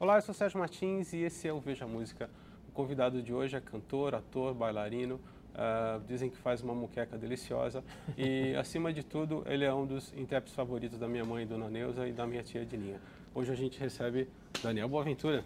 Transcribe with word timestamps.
Olá, 0.00 0.16
eu 0.16 0.22
sou 0.22 0.34
Sérgio 0.34 0.58
Martins 0.58 1.12
e 1.12 1.18
esse 1.18 1.46
é 1.46 1.52
o 1.52 1.60
Veja 1.60 1.86
Música. 1.86 2.30
O 2.66 2.72
convidado 2.72 3.22
de 3.22 3.34
hoje 3.34 3.54
é 3.54 3.60
cantor, 3.60 4.14
ator, 4.14 4.54
bailarino. 4.54 5.16
Uh, 5.16 6.00
dizem 6.08 6.30
que 6.30 6.38
faz 6.38 6.62
uma 6.62 6.74
muqueca 6.74 7.18
deliciosa 7.18 7.84
e, 8.16 8.54
acima 8.56 8.94
de 8.94 9.02
tudo, 9.02 9.44
ele 9.44 9.62
é 9.62 9.74
um 9.74 9.84
dos 9.84 10.10
intérpretes 10.14 10.54
favoritos 10.54 10.98
da 10.98 11.06
minha 11.06 11.22
mãe, 11.22 11.46
Dona 11.46 11.68
Neuza, 11.68 12.08
e 12.08 12.14
da 12.14 12.26
minha 12.26 12.42
tia 12.42 12.64
Dininha. 12.64 12.98
Hoje 13.34 13.52
a 13.52 13.54
gente 13.54 13.78
recebe 13.78 14.26
Daniel 14.62 14.88
Boaventura. 14.88 15.44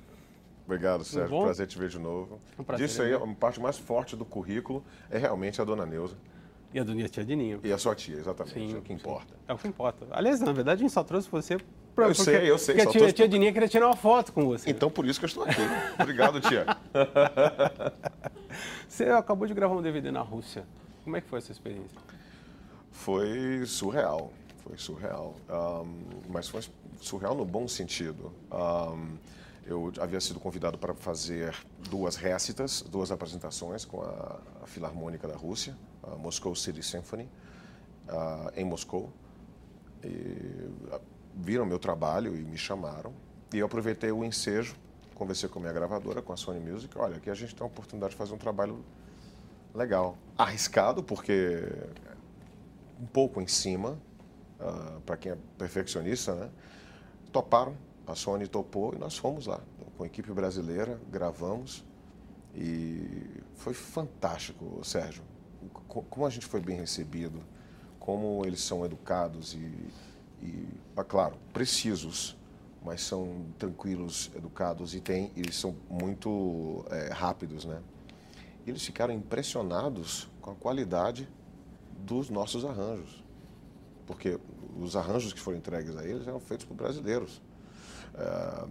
Obrigado, 0.64 1.02
Sérgio. 1.02 1.42
Prazer 1.42 1.66
te 1.66 1.76
ver 1.76 1.88
de 1.88 1.98
novo. 1.98 2.38
Um 2.56 2.62
prazer, 2.62 2.86
Disso 2.86 3.02
aí, 3.02 3.12
a 3.12 3.26
parte 3.34 3.60
mais 3.60 3.76
forte 3.76 4.14
do 4.14 4.24
currículo 4.24 4.84
é 5.10 5.18
realmente 5.18 5.60
a 5.60 5.64
Dona 5.64 5.84
Neuza. 5.84 6.16
E 6.72 6.78
a 6.78 6.84
Dona 6.84 7.08
Tia 7.08 7.24
Dininha. 7.24 7.58
E 7.64 7.72
a 7.72 7.78
sua 7.78 7.96
tia, 7.96 8.14
exatamente. 8.14 8.54
Sim, 8.54 8.76
é 8.76 8.78
o 8.78 8.82
que 8.82 8.92
importa. 8.92 9.34
É 9.48 9.52
o 9.52 9.58
que 9.58 9.66
importa. 9.66 10.06
Aliás, 10.12 10.40
na 10.40 10.52
verdade, 10.52 10.78
a 10.78 10.82
gente 10.82 10.92
só 10.92 11.02
trouxe 11.02 11.28
você 11.28 11.56
Pra, 11.94 12.08
eu 12.08 12.14
sei, 12.14 12.50
eu 12.50 12.58
sei. 12.58 12.74
Porque 12.74 12.88
a 12.88 12.90
tia, 12.90 13.12
tia 13.12 13.28
Dininha 13.28 13.52
queria 13.52 13.68
tirar 13.68 13.86
uma 13.86 13.96
foto 13.96 14.32
com 14.32 14.46
você. 14.46 14.68
Então, 14.68 14.90
por 14.90 15.06
isso 15.06 15.20
que 15.20 15.26
eu 15.26 15.28
estou 15.28 15.44
aqui. 15.44 15.60
Obrigado, 16.00 16.40
tia. 16.40 16.66
você 18.88 19.04
acabou 19.04 19.46
de 19.46 19.54
gravar 19.54 19.76
um 19.76 19.82
DVD 19.82 20.10
na 20.10 20.20
Rússia. 20.20 20.64
Como 21.04 21.16
é 21.16 21.20
que 21.20 21.28
foi 21.28 21.38
essa 21.38 21.52
experiência? 21.52 22.00
Foi 22.90 23.64
surreal. 23.66 24.32
Foi 24.64 24.76
surreal. 24.76 25.36
Um, 25.48 26.22
mas 26.28 26.48
foi 26.48 26.62
surreal 27.00 27.36
no 27.36 27.44
bom 27.44 27.68
sentido. 27.68 28.32
Um, 28.50 29.16
eu 29.66 29.92
havia 30.00 30.20
sido 30.20 30.40
convidado 30.40 30.76
para 30.76 30.94
fazer 30.94 31.54
duas 31.88 32.16
récitas, 32.16 32.82
duas 32.82 33.12
apresentações 33.12 33.84
com 33.84 34.02
a, 34.02 34.40
a 34.62 34.66
Filarmônica 34.66 35.28
da 35.28 35.36
Rússia, 35.36 35.76
a 36.02 36.16
Moscow 36.16 36.54
City 36.56 36.82
Symphony, 36.82 37.28
uh, 38.08 38.50
em 38.56 38.64
Moscou. 38.64 39.12
E, 40.02 40.68
viram 41.36 41.66
meu 41.66 41.78
trabalho 41.78 42.36
e 42.36 42.42
me 42.44 42.56
chamaram. 42.56 43.12
E 43.52 43.58
eu 43.58 43.66
aproveitei 43.66 44.10
o 44.10 44.24
ensejo, 44.24 44.76
conversei 45.14 45.48
com 45.48 45.58
a 45.58 45.62
minha 45.62 45.72
gravadora, 45.72 46.22
com 46.22 46.32
a 46.32 46.36
Sony 46.36 46.60
Music. 46.60 46.96
Olha, 46.98 47.16
aqui 47.16 47.30
a 47.30 47.34
gente 47.34 47.54
tem 47.54 47.64
a 47.64 47.66
oportunidade 47.66 48.12
de 48.12 48.16
fazer 48.16 48.34
um 48.34 48.38
trabalho 48.38 48.84
legal. 49.74 50.16
Arriscado, 50.36 51.02
porque 51.02 51.62
um 53.00 53.06
pouco 53.06 53.40
em 53.40 53.46
cima, 53.46 53.90
uh, 54.60 54.64
ah, 54.64 55.00
para 55.04 55.16
quem 55.16 55.32
é 55.32 55.38
perfeccionista, 55.58 56.34
né? 56.34 56.50
Toparam, 57.32 57.76
a 58.06 58.14
Sony 58.14 58.46
topou 58.46 58.94
e 58.94 58.98
nós 58.98 59.16
fomos 59.16 59.46
lá. 59.46 59.60
Com 59.96 60.04
a 60.04 60.06
equipe 60.06 60.32
brasileira, 60.32 61.00
gravamos. 61.10 61.84
E 62.54 63.40
foi 63.54 63.74
fantástico, 63.74 64.80
Sérgio. 64.84 65.22
Como 65.88 66.26
a 66.26 66.30
gente 66.30 66.46
foi 66.46 66.60
bem 66.60 66.76
recebido, 66.76 67.40
como 67.98 68.44
eles 68.44 68.60
são 68.60 68.84
educados 68.84 69.54
e 69.54 69.72
e, 70.44 70.68
ah, 70.96 71.02
claro, 71.02 71.36
precisos, 71.52 72.36
mas 72.84 73.00
são 73.00 73.46
tranquilos, 73.58 74.30
educados 74.36 74.94
e 74.94 75.00
tem, 75.00 75.32
eles 75.34 75.56
são 75.56 75.74
muito 75.88 76.84
é, 76.90 77.10
rápidos, 77.12 77.64
né? 77.64 77.80
Eles 78.66 78.84
ficaram 78.84 79.14
impressionados 79.14 80.28
com 80.40 80.50
a 80.50 80.54
qualidade 80.54 81.28
dos 81.98 82.28
nossos 82.28 82.64
arranjos, 82.64 83.24
porque 84.06 84.38
os 84.78 84.96
arranjos 84.96 85.32
que 85.32 85.40
foram 85.40 85.56
entregues 85.58 85.96
a 85.96 86.04
eles 86.04 86.26
eram 86.26 86.40
feitos 86.40 86.66
por 86.66 86.74
brasileiros. 86.74 87.40
É, 88.14 88.66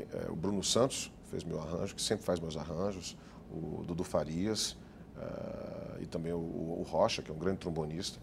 é, 0.00 0.30
o 0.30 0.34
Bruno 0.34 0.62
Santos 0.62 1.12
fez 1.30 1.44
meu 1.44 1.60
arranjo, 1.60 1.94
que 1.94 2.02
sempre 2.02 2.24
faz 2.24 2.40
meus 2.40 2.56
arranjos, 2.56 3.16
o 3.52 3.84
Dudu 3.86 4.02
Farias 4.02 4.76
é, 5.16 6.02
e 6.02 6.06
também 6.06 6.32
o, 6.32 6.38
o 6.38 6.84
Rocha, 6.88 7.22
que 7.22 7.30
é 7.30 7.34
um 7.34 7.38
grande 7.38 7.58
trombonista. 7.58 8.18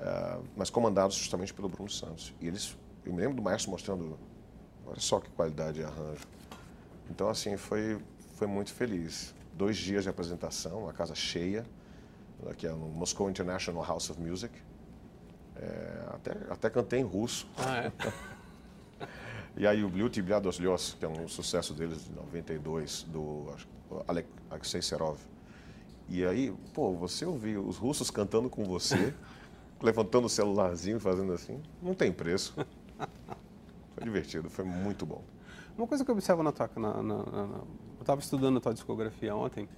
Uh, 0.00 0.42
mas 0.56 0.70
comandados 0.70 1.14
justamente 1.14 1.52
pelo 1.52 1.68
Bruno 1.68 1.90
Santos. 1.90 2.32
E 2.40 2.46
eles, 2.46 2.74
eu 3.04 3.12
me 3.12 3.20
lembro 3.20 3.36
do 3.36 3.42
maestro 3.42 3.70
mostrando, 3.70 4.18
olha 4.86 4.98
só 4.98 5.20
que 5.20 5.28
qualidade 5.30 5.74
de 5.74 5.84
arranjo. 5.84 6.26
Então, 7.10 7.28
assim, 7.28 7.56
foi, 7.58 8.00
foi 8.36 8.46
muito 8.46 8.72
feliz. 8.72 9.34
Dois 9.52 9.76
dias 9.76 10.04
de 10.04 10.08
apresentação, 10.08 10.88
a 10.88 10.92
casa 10.94 11.14
cheia, 11.14 11.66
aqui 12.48 12.66
é 12.66 12.70
no 12.70 12.88
Moscow 12.88 13.28
International 13.28 13.84
House 13.84 14.08
of 14.08 14.18
Music. 14.18 14.54
É, 15.56 16.04
até, 16.14 16.30
até 16.48 16.70
cantei 16.70 17.00
em 17.00 17.04
russo. 17.04 17.46
Ah, 17.58 17.82
é? 17.84 17.92
e 19.54 19.66
aí 19.66 19.84
o 19.84 19.90
Blyuty 19.90 20.22
Bliadoslёs, 20.22 20.96
que 20.98 21.04
é 21.04 21.08
um 21.08 21.28
sucesso 21.28 21.74
deles 21.74 22.06
de 22.06 22.12
92, 22.12 23.02
do 23.02 23.54
Alexei 24.48 24.80
Serov. 24.80 25.18
E 26.08 26.24
aí, 26.24 26.54
pô, 26.72 26.94
você 26.94 27.26
ouvir 27.26 27.58
os 27.58 27.76
russos 27.76 28.10
cantando 28.10 28.48
com 28.48 28.64
você... 28.64 29.12
levantando 29.82 30.26
o 30.26 30.28
celularzinho, 30.28 31.00
fazendo 31.00 31.32
assim, 31.32 31.60
não 31.82 31.94
tem 31.94 32.12
preço. 32.12 32.54
Foi 33.94 34.04
divertido, 34.04 34.48
foi 34.48 34.64
muito 34.64 35.04
bom. 35.04 35.22
Uma 35.76 35.86
coisa 35.86 36.04
que 36.04 36.10
eu 36.10 36.14
observo 36.14 36.42
na 36.42 36.52
tua. 36.52 36.70
Na, 36.76 37.02
na, 37.02 37.16
na, 37.18 37.42
eu 37.98 38.00
estava 38.00 38.20
estudando 38.20 38.56
a 38.56 38.60
tua 38.60 38.72
discografia 38.72 39.34
ontem 39.34 39.68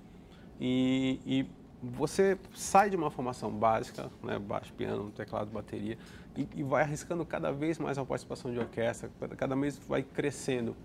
e, 0.61 1.21
e, 1.27 1.47
você 1.85 2.39
sai 2.55 2.89
de 2.89 2.95
uma 2.95 3.11
formação 3.11 3.51
básica, 3.51 4.09
né, 4.23 4.39
baixo, 4.39 4.73
piano, 4.75 5.11
teclado, 5.11 5.51
bateria, 5.51 5.99
e, 6.37 6.49
e, 6.55 6.63
vai 6.63 6.85
arriscando 6.85 7.27
cada 7.27 7.51
vez 7.51 7.81
mais 7.81 7.99
a 7.99 8.05
participação 8.05 8.53
de 8.53 8.61
orquestra, 8.61 9.11
cada 9.37 9.57
vez 9.57 9.77
vai 9.79 10.05
crescendo 10.05 10.77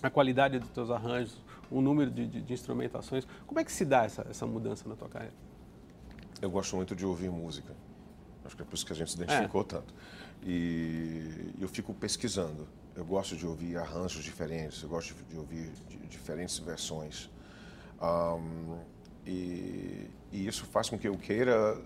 a 0.00 0.08
qualidade 0.08 0.60
dos 0.60 0.70
teus 0.70 0.88
arranjos, 0.88 1.42
o 1.68 1.80
número 1.80 2.10
de, 2.10 2.28
de, 2.28 2.42
de 2.42 2.52
instrumentações. 2.52 3.26
Como 3.44 3.58
é 3.58 3.64
que 3.64 3.72
se 3.72 3.84
dá 3.84 4.04
essa, 4.04 4.24
essa 4.30 4.46
mudança 4.46 4.88
na 4.88 4.94
tua 4.94 5.08
carreira? 5.08 5.34
Eu 6.40 6.50
gosto 6.50 6.76
muito 6.76 6.94
de 6.94 7.04
ouvir 7.04 7.30
música. 7.30 7.74
Acho 8.44 8.56
que 8.56 8.62
é 8.62 8.64
por 8.64 8.74
isso 8.74 8.86
que 8.86 8.92
a 8.92 8.96
gente 8.96 9.10
se 9.10 9.16
identificou 9.16 9.62
é. 9.62 9.64
tanto. 9.64 9.94
E 10.42 11.54
eu 11.60 11.68
fico 11.68 11.92
pesquisando. 11.94 12.68
Eu 12.94 13.04
gosto 13.04 13.36
de 13.36 13.46
ouvir 13.46 13.76
arranjos 13.76 14.24
diferentes, 14.24 14.82
eu 14.82 14.88
gosto 14.88 15.14
de 15.28 15.36
ouvir 15.36 15.70
diferentes 16.08 16.58
versões. 16.58 17.30
Um, 18.00 18.78
e, 19.26 20.08
e, 20.32 20.46
isso 20.46 20.64
faz 20.66 20.88
com 20.88 20.98
que 20.98 21.08
eu 21.08 21.16
queira, 21.18 21.76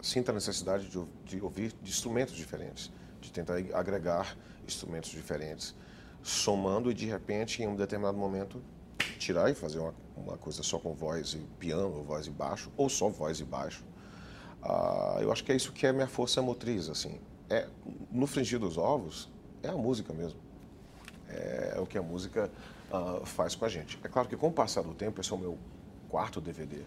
sinta 0.00 0.30
a 0.30 0.34
necessidade 0.34 0.88
de, 0.88 1.04
de 1.24 1.40
ouvir 1.42 1.72
de 1.82 1.90
instrumentos 1.90 2.34
diferentes, 2.34 2.90
de 3.20 3.32
tentar 3.32 3.56
agregar 3.74 4.36
instrumentos 4.66 5.10
diferentes, 5.10 5.74
somando 6.22 6.90
e 6.90 6.94
de 6.94 7.06
repente, 7.06 7.62
em 7.62 7.66
um 7.66 7.76
determinado 7.76 8.16
momento, 8.16 8.62
tirar 9.18 9.50
e 9.50 9.54
fazer 9.54 9.78
uma, 9.78 9.94
uma 10.16 10.36
coisa 10.36 10.62
só 10.62 10.78
com 10.78 10.94
voz 10.94 11.34
e 11.34 11.38
piano, 11.58 11.94
ou 11.96 12.04
voz 12.04 12.26
e 12.26 12.30
baixo, 12.30 12.70
ou 12.76 12.88
só 12.88 13.08
voz 13.08 13.40
e 13.40 13.44
baixo. 13.44 13.84
Ah, 14.62 15.18
eu 15.20 15.30
acho 15.30 15.44
que 15.44 15.52
é 15.52 15.56
isso 15.56 15.72
que 15.72 15.86
é 15.86 15.92
minha 15.92 16.06
força 16.06 16.40
motriz, 16.40 16.88
assim. 16.88 17.20
É, 17.50 17.68
no 18.10 18.26
fringir 18.26 18.58
dos 18.58 18.78
ovos, 18.78 19.28
é 19.62 19.68
a 19.68 19.76
música 19.76 20.12
mesmo. 20.12 20.38
É, 21.28 21.74
é 21.76 21.80
o 21.80 21.86
que 21.86 21.98
a 21.98 22.02
música 22.02 22.50
ah, 22.90 23.20
faz 23.24 23.54
com 23.54 23.64
a 23.64 23.68
gente. 23.68 23.98
É 24.02 24.08
claro 24.08 24.28
que 24.28 24.36
com 24.36 24.48
o 24.48 24.52
passar 24.52 24.82
do 24.82 24.94
tempo, 24.94 25.20
esse 25.20 25.32
é 25.32 25.34
o 25.34 25.38
meu 25.38 25.58
quarto 26.08 26.40
DVD. 26.40 26.82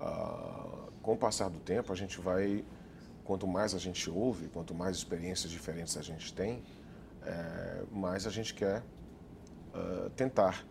Ah, 0.00 0.88
com 1.02 1.14
o 1.14 1.16
passar 1.16 1.48
do 1.48 1.58
tempo, 1.58 1.92
a 1.92 1.96
gente 1.96 2.20
vai, 2.20 2.64
quanto 3.24 3.46
mais 3.46 3.74
a 3.74 3.78
gente 3.78 4.08
ouve, 4.10 4.48
quanto 4.48 4.74
mais 4.74 4.96
experiências 4.96 5.50
diferentes 5.50 5.96
a 5.96 6.02
gente 6.02 6.32
tem, 6.32 6.62
é, 7.24 7.84
mais 7.90 8.26
a 8.26 8.30
gente 8.30 8.54
quer 8.54 8.82
uh, 9.74 10.10
tentar 10.10 10.64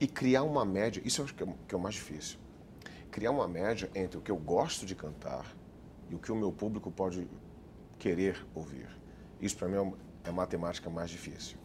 e 0.00 0.06
criar 0.06 0.42
uma 0.42 0.64
média, 0.64 1.02
isso 1.04 1.20
eu 1.20 1.24
acho 1.24 1.34
que 1.34 1.42
é, 1.42 1.46
que 1.68 1.74
é 1.74 1.78
o 1.78 1.80
mais 1.80 1.94
difícil. 1.94 2.38
Criar 3.10 3.30
uma 3.30 3.46
média 3.46 3.90
entre 3.94 4.18
o 4.18 4.20
que 4.20 4.30
eu 4.30 4.36
gosto 4.36 4.84
de 4.86 4.94
cantar 4.94 5.54
e 6.10 6.14
o 6.14 6.18
que 6.18 6.32
o 6.32 6.36
meu 6.36 6.52
público 6.52 6.90
pode 6.90 7.28
querer 7.98 8.44
ouvir. 8.54 8.88
Isso 9.40 9.56
para 9.56 9.68
mim 9.68 9.94
é, 10.24 10.28
a 10.28 10.32
matemática 10.32 10.90
mais 10.90 11.10
difícil. 11.10 11.56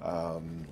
Um, 0.00 0.64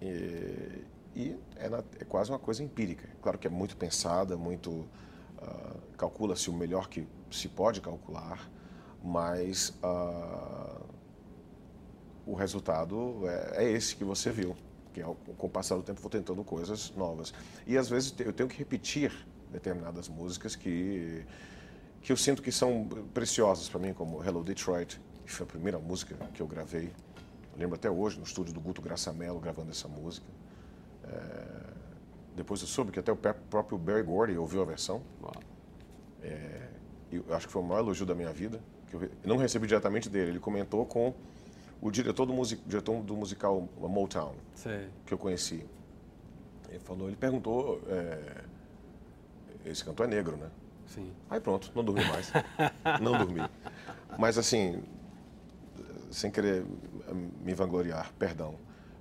e, 0.00 0.84
e 1.14 1.36
é, 1.56 1.68
na, 1.68 1.78
é, 1.98 2.04
quase 2.04 2.30
uma 2.30 2.38
coisa 2.38 2.62
empírica. 2.62 3.08
Claro 3.20 3.38
que 3.38 3.46
é 3.46 3.50
muito 3.50 3.76
pensada, 3.76 4.36
muito 4.36 4.70
uh, 4.70 5.80
calcula-se 5.96 6.50
o 6.50 6.52
melhor 6.52 6.88
que 6.88 7.06
se 7.30 7.48
pode 7.48 7.80
calcular, 7.80 8.50
mas 9.02 9.70
uh, 9.82 10.84
o 12.26 12.34
resultado 12.34 13.26
é, 13.28 13.64
é 13.64 13.70
esse 13.70 13.96
que 13.96 14.04
você 14.04 14.30
viu 14.30 14.56
porque 14.92 15.02
com 15.36 15.46
o 15.46 15.50
passar 15.50 15.76
do 15.76 15.82
tempo 15.82 16.00
vou 16.00 16.10
tentando 16.10 16.44
coisas 16.44 16.92
novas. 16.94 17.32
E 17.66 17.78
às 17.78 17.88
vezes 17.88 18.14
eu 18.18 18.32
tenho 18.32 18.48
que 18.48 18.58
repetir 18.58 19.10
determinadas 19.50 20.08
músicas 20.08 20.54
que, 20.54 21.24
que 22.02 22.12
eu 22.12 22.16
sinto 22.16 22.42
que 22.42 22.52
são 22.52 22.86
preciosas 23.14 23.68
para 23.68 23.80
mim, 23.80 23.94
como 23.94 24.22
Hello 24.22 24.44
Detroit, 24.44 25.00
que 25.24 25.32
foi 25.32 25.44
a 25.44 25.48
primeira 25.48 25.78
música 25.78 26.14
que 26.34 26.42
eu 26.42 26.46
gravei. 26.46 26.92
Eu 27.52 27.58
lembro 27.58 27.74
até 27.74 27.90
hoje, 27.90 28.18
no 28.18 28.24
estúdio 28.24 28.52
do 28.52 28.60
Guto 28.60 28.82
Graçamelo, 28.82 29.40
gravando 29.40 29.70
essa 29.70 29.88
música. 29.88 30.26
É... 31.04 31.72
Depois 32.36 32.60
eu 32.60 32.66
soube 32.66 32.92
que 32.92 32.98
até 32.98 33.12
o 33.12 33.16
próprio 33.16 33.76
Barry 33.78 34.02
Gordy 34.02 34.36
ouviu 34.36 34.62
a 34.62 34.64
versão. 34.64 35.02
É... 36.22 36.68
Eu 37.10 37.24
acho 37.34 37.46
que 37.46 37.52
foi 37.52 37.60
o 37.60 37.64
maior 37.64 37.80
elogio 37.80 38.06
da 38.06 38.14
minha 38.14 38.32
vida. 38.32 38.60
Que 38.88 38.96
eu 38.96 39.10
não 39.24 39.36
recebi 39.36 39.66
diretamente 39.66 40.08
dele, 40.08 40.32
ele 40.32 40.40
comentou 40.40 40.84
com 40.86 41.14
o 41.82 41.90
diretor 41.90 42.24
do, 42.24 42.32
music, 42.32 42.62
diretor 42.64 43.02
do 43.02 43.16
musical 43.16 43.68
Motown, 43.76 44.34
Sei. 44.54 44.88
que 45.04 45.12
eu 45.12 45.18
conheci. 45.18 45.66
Ele 46.68 46.78
falou, 46.78 47.08
ele 47.08 47.16
perguntou, 47.16 47.82
é, 47.88 48.44
esse 49.66 49.84
cantor 49.84 50.06
é 50.06 50.08
negro, 50.08 50.36
né? 50.36 50.48
Sim. 50.86 51.12
Aí 51.28 51.40
pronto, 51.40 51.72
não 51.74 51.84
dormi 51.84 52.04
mais. 52.04 52.32
não 53.02 53.18
dormi. 53.18 53.40
Mas 54.16 54.38
assim, 54.38 54.82
sem 56.10 56.30
querer 56.30 56.64
me 57.42 57.52
vangloriar, 57.52 58.12
perdão. 58.18 58.54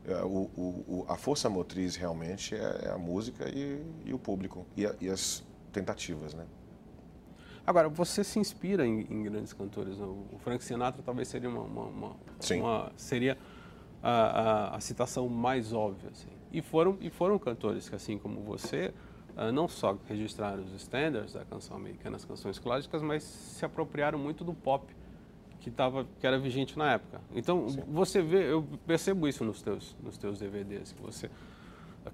É, 0.04 0.24
o, 0.24 0.50
o, 0.57 1.06
a 1.07 1.16
força 1.16 1.48
motriz 1.48 1.95
realmente 1.95 2.56
é, 2.56 2.86
é 2.86 2.89
a 2.89 2.98
música 2.98 3.48
e, 3.48 3.80
e 4.04 4.13
o 4.13 4.18
público 4.18 4.66
e, 4.75 4.88
a, 4.88 4.95
e, 5.00 5.07
as 5.07 5.44
tentativas, 5.72 6.33
né? 6.33 6.45
Agora, 7.66 7.90
você 7.90 8.24
se 8.24 8.40
inspira 8.40 8.86
em, 8.86 9.02
em 9.10 9.24
grandes 9.24 9.54
cantores. 9.54 9.98
Né? 9.98 10.06
O 10.06 10.38
Frank 10.40 10.63
Sinatra 10.63 11.02
talvez 11.04 11.28
seria 11.28 11.50
uma, 11.50 11.62
uma, 11.62 11.84
uma, 11.84 12.16
uma 12.52 12.92
seria 12.96 13.38
a, 14.02 14.12
a, 14.12 14.75
a, 14.75 14.80
citação 14.80 15.30
mais 15.30 15.72
óbvia. 15.74 16.10
Assim. 16.10 16.30
E, 16.52 16.62
foram, 16.62 16.98
e 17.00 17.10
foram 17.10 17.38
cantores 17.38 17.88
que, 17.88 17.96
assim 17.96 18.18
como 18.18 18.42
você, 18.42 18.94
uh, 19.38 19.52
não 19.52 19.68
só 19.68 19.98
registraram 20.08 20.63
os 20.63 20.74
standards 20.74 21.34
da 21.34 21.46
canção 21.46 21.78
americana, 21.78 22.16
as 22.16 22.25
canções 22.25 22.58
clássicas, 22.58 23.02
mas 23.02 23.24
se 23.24 23.64
apropriaram 23.64 24.18
muito 24.18 24.44
do 24.44 24.54
pop 24.54 24.86
que, 25.60 25.69
tava, 25.69 26.07
que 26.19 26.25
era 26.25 26.40
vigente 26.40 26.78
na 26.78 26.94
época. 26.94 27.22
Então, 27.34 27.69
Sim. 27.69 27.84
você 27.88 28.22
vê, 28.22 28.52
eu 28.52 28.68
percebo 28.86 29.28
isso 29.28 29.46
nos 29.46 29.62
teus, 29.62 29.96
nos 30.02 30.18
teus 30.18 30.40
DVDs, 30.40 30.92
que 30.92 31.02
você 31.02 31.30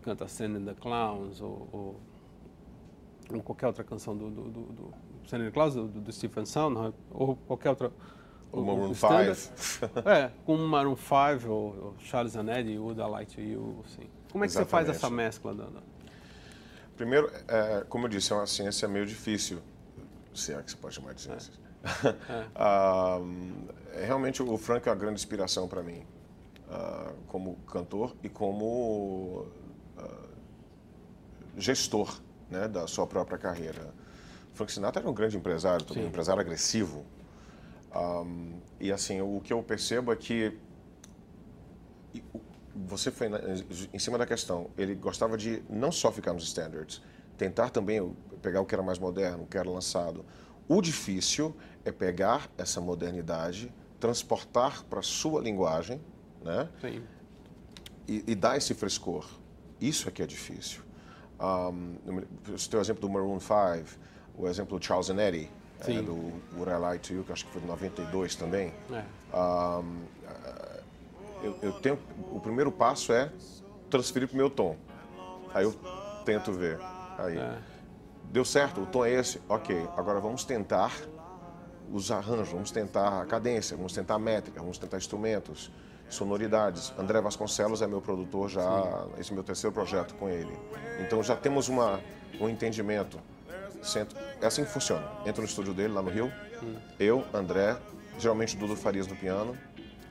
canta 0.02 0.28
Sending 0.28 0.66
the 0.66 0.74
Clowns 0.74 1.42
ou, 1.42 1.70
ou, 1.72 2.00
ou, 3.34 3.42
qualquer 3.42 3.68
outra 3.68 3.84
canção 3.84 4.16
do, 4.16 4.30
do, 4.30 4.44
do, 4.50 4.62
do 4.62 5.52
Clowns, 5.52 5.76
do, 5.76 5.88
do 5.88 6.12
Stephen 6.12 6.46
Sound, 6.46 6.94
ou 7.12 7.36
qualquer 7.36 7.70
outra... 7.70 7.92
O, 8.50 8.62
Maroon 8.62 8.94
5. 8.94 9.10
é, 10.10 10.32
com 10.46 10.56
Maroon 10.56 10.96
5 10.96 11.50
ou, 11.50 11.54
ou 11.54 11.96
Charles 12.00 12.34
Eddie, 12.36 12.80
Would 12.80 13.00
I 13.00 13.04
Like 13.04 13.36
to 13.36 13.42
You, 13.42 13.84
assim. 13.86 14.10
Como 14.32 14.46
é 14.46 14.48
que 14.48 14.54
Exatamente. 14.54 14.54
você 14.54 14.66
faz 14.66 14.90
essa 14.90 15.10
mescla? 15.10 15.54
Da, 15.54 15.66
da... 15.66 15.82
Primeiro, 16.96 17.30
é, 17.48 17.86
como 17.90 18.06
eu 18.06 18.10
disse, 18.10 18.32
é 18.32 18.36
uma 18.36 18.48
ciência 18.48 18.88
meio 18.88 19.06
difícil, 19.06 19.60
se 20.34 20.54
é 20.54 20.62
que 20.62 20.72
se 20.72 20.78
pode 20.78 20.96
chamar 20.96 21.14
de 21.14 21.22
ciência. 21.22 21.54
É 21.84 22.10
uh, 23.20 23.26
realmente 24.06 24.42
o 24.42 24.58
Frank 24.58 24.88
é 24.88 24.92
uma 24.92 24.98
grande 24.98 25.20
inspiração 25.20 25.68
para 25.68 25.84
mim, 25.84 26.06
uh, 26.70 27.14
como 27.28 27.56
cantor 27.68 28.16
e 28.24 28.30
como 28.30 29.46
uh, 29.98 30.28
gestor 31.56 32.20
né, 32.50 32.68
da 32.68 32.88
sua 32.88 33.06
própria 33.08 33.38
carreira. 33.38 33.94
Frank 34.54 34.72
Sinatra 34.72 35.02
era 35.02 35.10
um 35.10 35.14
grande 35.14 35.38
empresário, 35.38 35.86
também, 35.86 36.04
um 36.04 36.08
empresário 36.08 36.42
agressivo. 36.42 37.06
Um, 37.96 38.60
e 38.80 38.92
assim, 38.92 39.22
o 39.22 39.40
que 39.44 39.54
eu 39.54 39.62
percebo 39.62 40.12
é 40.12 40.16
que 40.16 40.58
você 42.76 43.12
foi 43.12 43.30
em 43.94 44.00
cima 44.00 44.18
da 44.18 44.26
questão. 44.26 44.70
Ele 44.78 44.96
gostava 44.96 45.38
de 45.38 45.64
não 45.70 45.92
só 45.92 46.12
ficar 46.12 46.34
nos 46.34 46.44
standards, 46.44 47.02
tentar 47.38 47.70
também 47.70 48.16
pegar 48.42 48.62
o 48.62 48.66
que 48.66 48.76
era 48.76 48.84
mais 48.84 49.00
moderno, 49.00 49.44
o 49.44 49.48
que 49.48 49.58
era 49.58 49.70
lançado. 49.70 50.26
O 50.68 50.82
difícil 50.82 51.56
é 51.86 51.92
pegar 51.92 52.50
essa 52.58 52.82
modernidade, 52.82 53.72
transportar 54.00 54.84
para 54.84 55.00
a 55.00 55.04
sua 55.04 55.42
linguagem, 55.42 56.02
né? 56.44 56.70
Sim. 56.82 57.04
E, 58.08 58.24
e, 58.28 58.36
dar 58.36 58.58
esse 58.58 58.74
frescor. 58.74 59.26
Isso 59.82 60.08
é 60.08 60.12
que 60.12 60.22
é 60.22 60.26
difícil. 60.26 60.82
Um, 61.40 61.96
você 62.46 62.70
tem 62.70 62.80
o 62.80 62.82
exemplo 62.82 63.02
do 63.02 63.10
Maroon 63.10 63.40
5, 63.40 64.00
o 64.38 64.48
exemplo 64.48 64.80
do 64.80 64.84
Charles 64.84 65.10
and 65.10 65.20
Eddie, 65.20 65.50
é, 65.82 66.02
do 66.02 66.16
Would 66.56 66.72
I 66.72 66.92
Lie 66.92 67.00
to 67.00 67.14
You, 67.14 67.24
que 67.24 67.32
acho 67.32 67.46
que 67.46 67.52
foi 67.52 67.62
de 67.62 67.68
92 67.68 68.36
também. 68.36 68.74
É. 68.92 69.38
Um, 69.38 70.04
eu, 71.44 71.56
eu, 71.62 71.74
tenho, 71.74 72.00
o 72.32 72.40
primeiro 72.40 72.72
passo 72.72 73.14
é 73.14 73.32
transferir 73.90 74.28
para 74.28 74.36
o 74.36 74.38
meu 74.38 74.50
tom. 74.50 74.76
Aí 75.54 75.64
eu 75.64 75.74
tento 76.26 76.52
ver. 76.52 76.80
Aí. 77.18 77.38
É. 77.38 77.58
Deu 78.32 78.44
certo, 78.44 78.82
o 78.82 78.86
tom 78.86 79.06
é 79.06 79.12
esse? 79.12 79.40
Ok, 79.48 79.88
agora 79.96 80.20
vamos 80.20 80.44
tentar 80.44 80.92
os 81.92 82.12
arranjos, 82.12 82.50
vamos 82.50 82.72
tentar 82.72 83.22
a 83.22 83.26
cadência, 83.26 83.78
vamos 83.78 83.94
tentar 83.94 84.16
a 84.16 84.20
métrica, 84.20 84.60
vamos 84.60 84.78
tentar 84.78 84.98
instrumentos, 84.98 85.72
sonoridades. 86.10 86.94
André 86.98 87.22
Vasconcelos 87.22 87.82
é 87.82 87.88
meu 87.88 88.02
produtor 88.02 88.50
já, 88.50 88.64
Sim. 88.64 89.22
esse 89.22 89.32
é 89.32 89.34
meu 89.34 89.44
terceiro 89.44 89.74
projeto 89.74 90.16
com 90.16 90.30
ele. 90.30 90.58
Então 91.00 91.22
já 91.22 91.36
temos 91.36 91.68
uma, 91.68 92.00
um 92.40 92.48
entendimento. 92.48 93.20
É 94.42 94.46
assim 94.46 94.64
que 94.64 94.72
funciona. 94.72 95.10
Entra 95.26 95.42
no 95.42 95.48
estúdio 95.48 95.74
dele 95.74 95.94
lá 95.94 96.02
no 96.02 96.10
Rio, 96.10 96.32
hum. 96.62 96.76
eu, 97.00 97.24
André, 97.34 97.78
geralmente 98.18 98.56
o 98.56 98.60
Dudu 98.60 98.76
Farias 98.76 99.08
no 99.08 99.16
piano, 99.16 99.58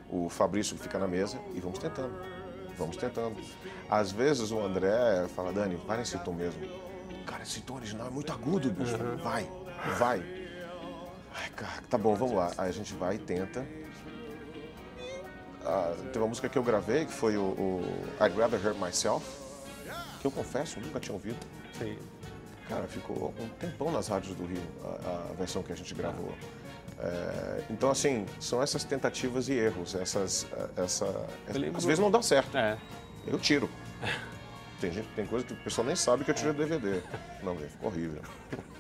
o 0.09 0.29
Fabrício 0.29 0.77
que 0.77 0.83
fica 0.83 0.99
na 0.99 1.09
mesa 1.09 1.39
e 1.55 1.61
vamos 1.61 1.79
tentando. 1.79 2.15
Vamos 2.79 2.97
tentando. 2.97 3.37
Às 3.89 4.13
vezes 4.13 4.51
o 4.51 4.61
André 4.61 5.27
fala, 5.35 5.53
Dani, 5.53 5.77
vai 5.87 5.97
nesse 5.97 6.19
tom 6.19 6.35
mesmo 6.35 6.87
Cara, 7.27 7.43
esse 7.43 7.61
tom 7.61 7.75
original 7.75 8.07
é 8.07 8.11
muito 8.11 8.33
agudo, 8.33 8.71
bicho. 8.71 8.95
Uhum. 8.97 9.17
Vai, 9.17 9.51
vai. 9.99 10.23
Ai, 11.35 11.51
cara, 11.51 11.83
tá 11.91 11.99
bom, 11.99 12.15
vamos 12.15 12.35
lá. 12.35 12.53
Aí 12.57 12.69
a 12.69 12.73
gente 12.73 12.95
vai 12.95 13.17
e 13.17 13.19
tenta. 13.19 13.67
Ah, 15.67 15.93
teve 16.13 16.19
uma 16.19 16.29
música 16.29 16.49
que 16.49 16.57
eu 16.57 16.63
gravei, 16.63 17.05
que 17.05 17.13
foi 17.13 17.37
o, 17.37 17.43
o 17.43 18.25
I'd 18.25 18.39
Rather 18.39 18.65
Hurt 18.65 18.79
Myself, 18.79 19.27
que 20.21 20.27
eu 20.27 20.31
confesso, 20.31 20.79
nunca 20.79 21.01
tinha 21.01 21.13
ouvido. 21.13 21.39
Sim. 21.77 21.99
Cara, 22.69 22.85
ficou 22.85 23.35
um 23.41 23.49
tempão 23.49 23.91
nas 23.91 24.09
rádios 24.09 24.37
do 24.37 24.47
Rio, 24.47 24.63
a, 24.85 25.31
a 25.31 25.35
versão 25.35 25.63
que 25.63 25.73
a 25.73 25.77
gente 25.77 25.93
gravou. 25.95 26.33
É, 26.99 27.65
então, 27.69 27.91
assim, 27.91 28.25
são 28.41 28.63
essas 28.63 28.85
tentativas 28.85 29.49
e 29.49 29.55
erros, 29.55 29.95
essas, 29.95 30.47
essa, 30.77 31.07
às 31.49 31.85
vezes 31.85 31.99
não 31.99 32.11
dá 32.11 32.23
certo. 32.23 32.57
É. 32.57 32.79
Eu 33.27 33.39
tiro. 33.39 33.69
Tem, 34.81 34.93
gente, 34.93 35.09
tem 35.17 35.27
coisa 35.27 35.43
que 35.43 35.55
o 35.55 35.57
pessoal 35.57 35.87
nem 35.87 35.97
sabe 35.97 36.23
que 36.23 36.31
eu 36.31 36.35
tirei 36.35 36.53
do 36.53 36.59
DVD. 36.59 37.01
Não, 37.43 37.57
ficou 37.57 37.89
horrível. 37.89 38.21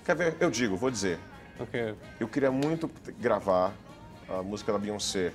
Quer 0.04 0.14
ver? 0.14 0.36
Eu 0.38 0.50
digo, 0.50 0.76
vou 0.76 0.90
dizer. 0.90 1.18
Okay. 1.58 1.94
Eu 2.20 2.28
queria 2.28 2.50
muito 2.50 2.90
gravar 3.18 3.72
a 4.28 4.42
música 4.42 4.72
da 4.72 4.78
Beyoncé, 4.78 5.32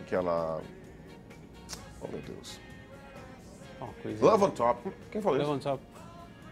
aquela. 0.00 0.60
Oh, 2.02 2.08
meu 2.10 2.20
Deus. 2.20 2.60
Oh, 3.80 4.24
Love 4.24 4.44
on 4.44 4.50
Top. 4.50 4.92
Quem 5.10 5.20
falou 5.20 5.38
Love 5.38 5.56
isso? 5.56 5.68
Love 5.68 5.74
on 5.74 5.78
Top. 5.78 5.82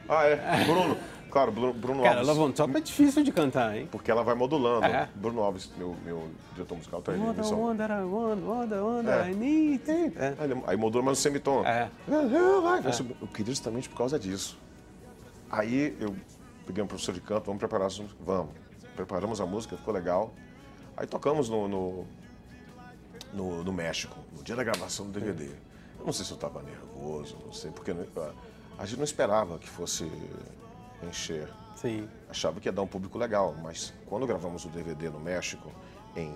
Ah, 0.08 0.25
é. 0.25 0.64
Bruno. 0.64 0.97
Claro, 1.31 1.52
Bruno, 1.52 1.73
Bruno 1.73 2.02
Cara, 2.02 2.19
Alves. 2.19 2.29
Love 2.29 2.41
on 2.41 2.52
Top 2.52 2.76
é 2.76 2.81
difícil 2.81 3.23
de 3.23 3.31
cantar, 3.31 3.76
hein? 3.76 3.88
Porque 3.91 4.11
ela 4.11 4.25
vai 4.25 4.35
modulando. 4.35 4.85
É. 4.85 5.08
Bruno 5.14 5.41
Alves, 5.43 5.70
meu, 5.79 5.97
meu 6.05 6.29
diretor 6.55 6.75
musical, 6.75 7.00
tá 7.00 7.12
aí. 7.12 7.19
Wonder, 7.19 7.44
wonder, 7.44 8.44
wonder, 8.44 8.82
wonder, 8.82 9.26
é. 9.26 9.31
I 9.31 9.35
need 9.35 9.82
É. 9.88 10.35
Aí 10.67 10.76
modula 10.76 11.05
mais 11.05 11.19
no 11.19 11.23
semitom. 11.23 11.64
É. 11.64 11.82
é. 11.82 11.91
Eu 13.20 13.29
queria 13.29 13.52
justamente 13.52 13.88
por 13.88 13.97
causa 13.97 14.19
disso. 14.19 14.58
Aí 15.50 15.97
eu 16.00 16.14
peguei 16.67 16.82
um 16.82 16.87
professor 16.87 17.14
de 17.14 17.20
canto, 17.20 17.47
vamos 17.47 17.61
preparar 17.61 17.88
Vamos. 18.20 18.52
Preparamos 18.97 19.41
a 19.41 19.47
música, 19.47 19.76
ficou 19.76 19.94
legal. 19.94 20.32
Aí 20.97 21.06
tocamos 21.06 21.49
no, 21.49 21.69
no, 21.69 22.06
no, 23.32 23.62
no 23.62 23.72
México, 23.72 24.16
no 24.37 24.42
dia 24.42 24.56
da 24.56 24.64
gravação 24.64 25.06
do 25.06 25.12
DVD. 25.12 25.50
Eu 25.99 26.06
não 26.06 26.12
sei 26.12 26.25
se 26.25 26.30
eu 26.30 26.37
estava 26.37 26.62
nervoso, 26.62 27.37
não 27.44 27.52
sei, 27.52 27.70
porque 27.70 27.90
a 27.90 28.87
gente 28.87 28.96
não 28.96 29.04
esperava 29.04 29.58
que 29.58 29.68
fosse 29.68 30.10
encher. 31.02 31.49
Sim. 31.76 32.08
Achava 32.28 32.60
que 32.60 32.68
ia 32.68 32.72
dar 32.72 32.82
um 32.82 32.87
público 32.87 33.18
legal, 33.18 33.54
mas 33.62 33.92
quando 34.06 34.26
gravamos 34.26 34.64
o 34.64 34.68
DVD 34.68 35.08
no 35.10 35.20
México, 35.20 35.70
em, 36.16 36.32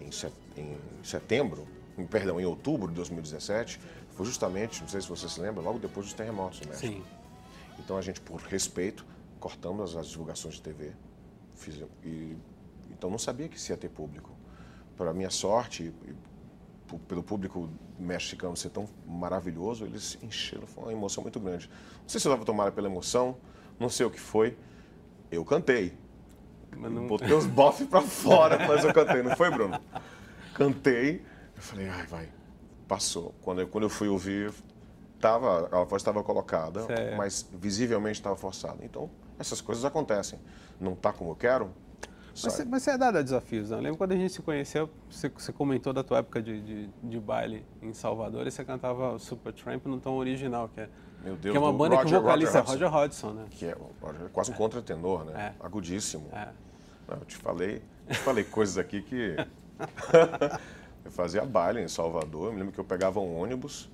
em, 0.00 0.10
em 0.56 0.78
setembro, 1.04 1.66
em, 1.96 2.06
perdão, 2.06 2.40
em 2.40 2.44
outubro 2.44 2.88
de 2.88 2.94
2017, 2.94 3.80
foi 4.12 4.26
justamente, 4.26 4.80
não 4.80 4.88
sei 4.88 5.00
se 5.00 5.08
você 5.08 5.28
se 5.28 5.40
lembra, 5.40 5.62
logo 5.62 5.78
depois 5.78 6.06
dos 6.06 6.14
terremotos 6.14 6.60
no 6.60 6.68
México. 6.68 6.92
Sim. 6.92 7.04
Então 7.78 7.96
a 7.96 8.02
gente, 8.02 8.20
por 8.20 8.40
respeito, 8.40 9.04
cortamos 9.38 9.96
as 9.96 10.08
divulgações 10.08 10.54
de 10.54 10.62
TV. 10.62 10.92
Fiz, 11.56 11.82
e, 12.04 12.36
então 12.90 13.10
não 13.10 13.18
sabia 13.18 13.48
que 13.48 13.56
isso 13.56 13.70
ia 13.72 13.76
ter 13.76 13.88
público. 13.88 14.30
Para 15.00 15.14
minha 15.14 15.30
sorte, 15.30 15.94
e, 16.06 16.14
pelo 17.08 17.22
público 17.22 17.70
mexicano 17.98 18.54
ser 18.54 18.68
tão 18.68 18.86
maravilhoso, 19.06 19.86
eles 19.86 20.18
encheram, 20.22 20.66
foi 20.66 20.84
uma 20.84 20.92
emoção 20.92 21.22
muito 21.22 21.40
grande. 21.40 21.70
Não 22.02 22.08
sei 22.08 22.20
se 22.20 22.28
eu 22.28 22.30
estava 22.30 22.44
tomada 22.44 22.70
pela 22.70 22.86
emoção, 22.86 23.38
não 23.78 23.88
sei 23.88 24.04
o 24.04 24.10
que 24.10 24.20
foi. 24.20 24.58
Eu 25.30 25.42
cantei. 25.42 25.96
Não... 26.76 27.06
Botei 27.06 27.32
os 27.32 27.46
bofs 27.46 27.88
pra 27.88 28.02
fora, 28.02 28.58
mas 28.68 28.84
eu 28.84 28.92
cantei, 28.92 29.22
não 29.22 29.34
foi, 29.34 29.50
Bruno? 29.50 29.80
Cantei, 30.52 31.24
eu 31.56 31.62
falei, 31.62 31.88
ai, 31.88 32.06
vai. 32.06 32.28
Passou. 32.86 33.34
Quando 33.40 33.62
eu, 33.62 33.68
quando 33.68 33.84
eu 33.84 33.90
fui 33.90 34.08
ouvir, 34.08 34.52
tava, 35.18 35.66
a 35.72 35.82
voz 35.82 36.02
estava 36.02 36.22
colocada, 36.22 36.82
certo. 36.82 37.16
mas 37.16 37.48
visivelmente 37.54 38.20
estava 38.20 38.36
forçada. 38.36 38.84
Então, 38.84 39.08
essas 39.38 39.62
coisas 39.62 39.82
acontecem. 39.82 40.38
Não 40.78 40.94
tá 40.94 41.10
como 41.10 41.30
eu 41.30 41.36
quero, 41.36 41.70
mas 42.32 42.52
você, 42.52 42.64
mas 42.64 42.82
você 42.82 42.90
é 42.92 42.98
dado 42.98 43.18
a 43.18 43.22
desafios, 43.22 43.70
né? 43.70 43.76
Eu 43.76 43.80
lembro 43.80 43.98
quando 43.98 44.12
a 44.12 44.16
gente 44.16 44.32
se 44.32 44.42
conheceu, 44.42 44.88
você, 45.08 45.28
você 45.28 45.52
comentou 45.52 45.92
da 45.92 46.02
tua 46.02 46.18
época 46.18 46.42
de, 46.42 46.60
de, 46.60 46.90
de, 47.02 47.20
baile 47.20 47.64
em 47.82 47.92
Salvador 47.92 48.46
e 48.46 48.50
você 48.50 48.64
cantava 48.64 49.18
Super 49.18 49.52
Tramp 49.52 49.86
no 49.86 50.00
tom 50.00 50.16
original, 50.16 50.68
que 50.68 50.80
é, 50.80 50.88
Meu 51.22 51.36
Deus, 51.36 51.52
que 51.52 51.56
é 51.56 51.60
uma 51.60 51.72
banda 51.72 51.96
Roger, 51.96 52.10
que 52.10 52.16
o 52.16 52.22
vocalista 52.22 52.58
é 52.58 52.60
Roger 52.60 52.94
Hodgson, 52.94 53.30
né? 53.32 53.46
Que 53.50 53.66
é, 53.66 53.70
é 53.70 54.28
quase 54.32 54.50
um 54.50 54.54
contratenor, 54.54 55.24
né? 55.24 55.54
É. 55.60 55.64
Agudíssimo. 55.64 56.28
É. 56.32 56.48
Eu 57.08 57.24
te 57.24 57.36
falei, 57.36 57.82
eu 58.08 58.14
te 58.14 58.20
falei 58.20 58.44
coisas 58.44 58.78
aqui 58.78 59.02
que... 59.02 59.36
eu 61.04 61.10
fazia 61.10 61.44
baile 61.44 61.82
em 61.82 61.88
Salvador, 61.88 62.46
eu 62.46 62.52
me 62.52 62.58
lembro 62.58 62.72
que 62.72 62.80
eu 62.80 62.84
pegava 62.84 63.18
um 63.18 63.40
ônibus 63.40 63.90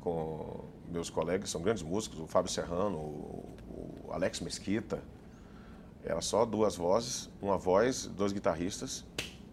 com 0.00 0.64
meus 0.90 1.10
colegas, 1.10 1.50
são 1.50 1.60
grandes 1.60 1.82
músicos, 1.82 2.18
o 2.20 2.26
Fábio 2.26 2.50
Serrano, 2.50 2.96
o, 2.96 3.44
o 4.06 4.12
Alex 4.12 4.40
Mesquita, 4.40 5.02
era 6.04 6.20
só 6.20 6.44
duas 6.44 6.76
vozes, 6.76 7.30
uma 7.40 7.58
voz, 7.58 8.06
dois 8.06 8.32
guitarristas 8.32 9.04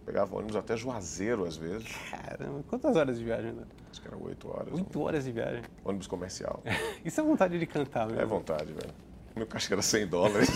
Pegava 0.05 0.35
ônibus 0.35 0.55
até 0.55 0.77
Juazeiro, 0.77 1.45
às 1.45 1.57
vezes. 1.57 1.87
Caramba, 2.11 2.63
quantas 2.69 2.95
horas 2.95 3.17
de 3.17 3.25
viagem? 3.25 3.53
Né? 3.53 3.63
Acho 3.89 3.99
que 3.99 4.07
eram 4.07 4.21
oito 4.21 4.47
horas. 4.47 4.71
Oito 4.71 5.01
horas 5.01 5.23
de 5.23 5.31
viagem. 5.31 5.63
Ônibus 5.83 6.05
comercial. 6.05 6.61
Isso 7.03 7.19
é 7.19 7.23
vontade 7.23 7.57
de 7.57 7.65
cantar 7.65 8.05
mesmo. 8.05 8.21
É 8.21 8.25
vontade, 8.25 8.71
velho. 8.71 8.93
Meu 9.35 9.47
caixa 9.47 9.73
era 9.73 9.81
100 9.81 10.07
dólares. 10.07 10.49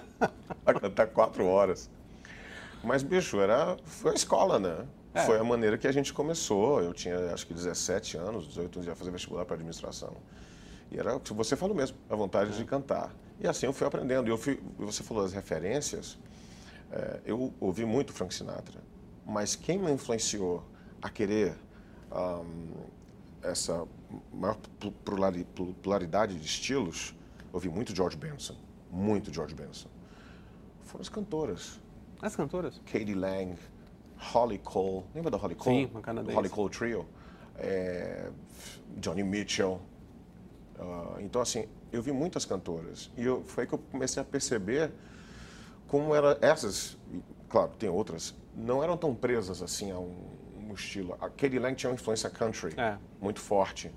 Pra 0.62 0.74
cantar 0.78 1.06
quatro 1.06 1.46
horas. 1.46 1.90
Mas, 2.82 3.02
bicho, 3.02 3.40
era, 3.40 3.78
foi 3.84 4.12
a 4.12 4.14
escola, 4.14 4.58
né? 4.58 4.86
É. 5.14 5.22
Foi 5.22 5.38
a 5.38 5.44
maneira 5.44 5.78
que 5.78 5.88
a 5.88 5.92
gente 5.92 6.12
começou. 6.12 6.82
Eu 6.82 6.92
tinha, 6.92 7.32
acho 7.32 7.46
que 7.46 7.54
17 7.54 8.18
anos, 8.18 8.46
18 8.48 8.76
anos, 8.80 8.88
ia 8.88 8.94
fazer 8.94 9.10
vestibular 9.10 9.46
para 9.46 9.54
administração. 9.54 10.12
E 10.92 10.98
era 10.98 11.16
o 11.16 11.20
que 11.20 11.32
você 11.32 11.56
falou 11.56 11.74
mesmo, 11.74 11.96
a 12.10 12.14
vontade 12.14 12.50
É. 12.50 12.56
de 12.56 12.64
cantar. 12.66 13.14
E 13.40 13.46
assim 13.48 13.66
eu 13.66 13.72
fui 13.72 13.86
aprendendo. 13.86 14.28
Eu 14.28 14.38
fui, 14.38 14.60
você 14.78 15.02
falou 15.02 15.22
das 15.22 15.32
referências. 15.32 16.18
é, 16.90 17.20
eu 17.26 17.52
ouvi 17.60 17.84
muito 17.84 18.12
Frank 18.12 18.32
Sinatra. 18.34 18.80
Mas 19.26 19.56
quem 19.56 19.78
me 19.78 19.90
influenciou 19.90 20.62
a 21.02 21.08
querer 21.08 21.54
ahm, 22.10 22.70
essa 23.42 23.86
maior 24.32 24.56
plu- 24.78 24.92
plurali- 24.92 25.44
plu- 25.44 25.74
pluralidade 25.74 26.38
de 26.38 26.46
estilos, 26.46 27.14
ouvi 27.52 27.68
muito 27.68 27.94
George 27.94 28.16
Benson. 28.16 28.56
Muito 28.90 29.32
George 29.32 29.54
Benson. 29.54 29.88
Foram 30.82 31.02
as 31.02 31.08
cantoras. 31.08 31.80
As 32.22 32.36
cantoras? 32.36 32.80
Katie 32.86 33.14
Lang, 33.14 33.56
Holly 34.18 34.58
Cole, 34.58 35.04
lembra 35.14 35.30
da 35.30 35.36
Holly 35.36 35.54
Cole? 35.56 35.76
Sim, 35.76 35.90
uma 35.90 36.00
canadense. 36.00 36.30
Do 36.32 36.36
Holly 36.36 36.48
Cole 36.48 36.70
Trio. 36.70 37.06
É, 37.56 38.30
Johnny 38.98 39.22
Mitchell. 39.24 39.80
Ah, 40.78 41.16
então, 41.20 41.40
assim, 41.40 41.66
eu 41.92 42.02
vi 42.02 42.12
muitas 42.12 42.44
cantoras. 42.44 43.10
E 43.16 43.24
eu, 43.24 43.42
foi 43.44 43.64
aí 43.64 43.68
que 43.68 43.74
eu 43.74 43.78
comecei 43.90 44.20
a 44.20 44.24
perceber 44.24 44.90
como 45.86 46.14
era 46.14 46.36
essas, 46.40 46.96
e, 47.12 47.22
claro, 47.48 47.70
tem 47.78 47.88
outras, 47.88 48.34
não 48.56 48.82
eram 48.82 48.96
tão 48.96 49.14
presas 49.14 49.62
assim 49.62 49.90
a 49.90 49.98
um, 49.98 50.14
um 50.68 50.74
estilo. 50.74 51.14
A 51.20 51.28
Katie 51.28 51.58
Lang 51.58 51.74
tinha 51.74 51.90
uma 51.90 51.94
influência 51.94 52.28
country 52.30 52.74
É. 52.76 52.96
muito 53.20 53.40
forte, 53.40 53.92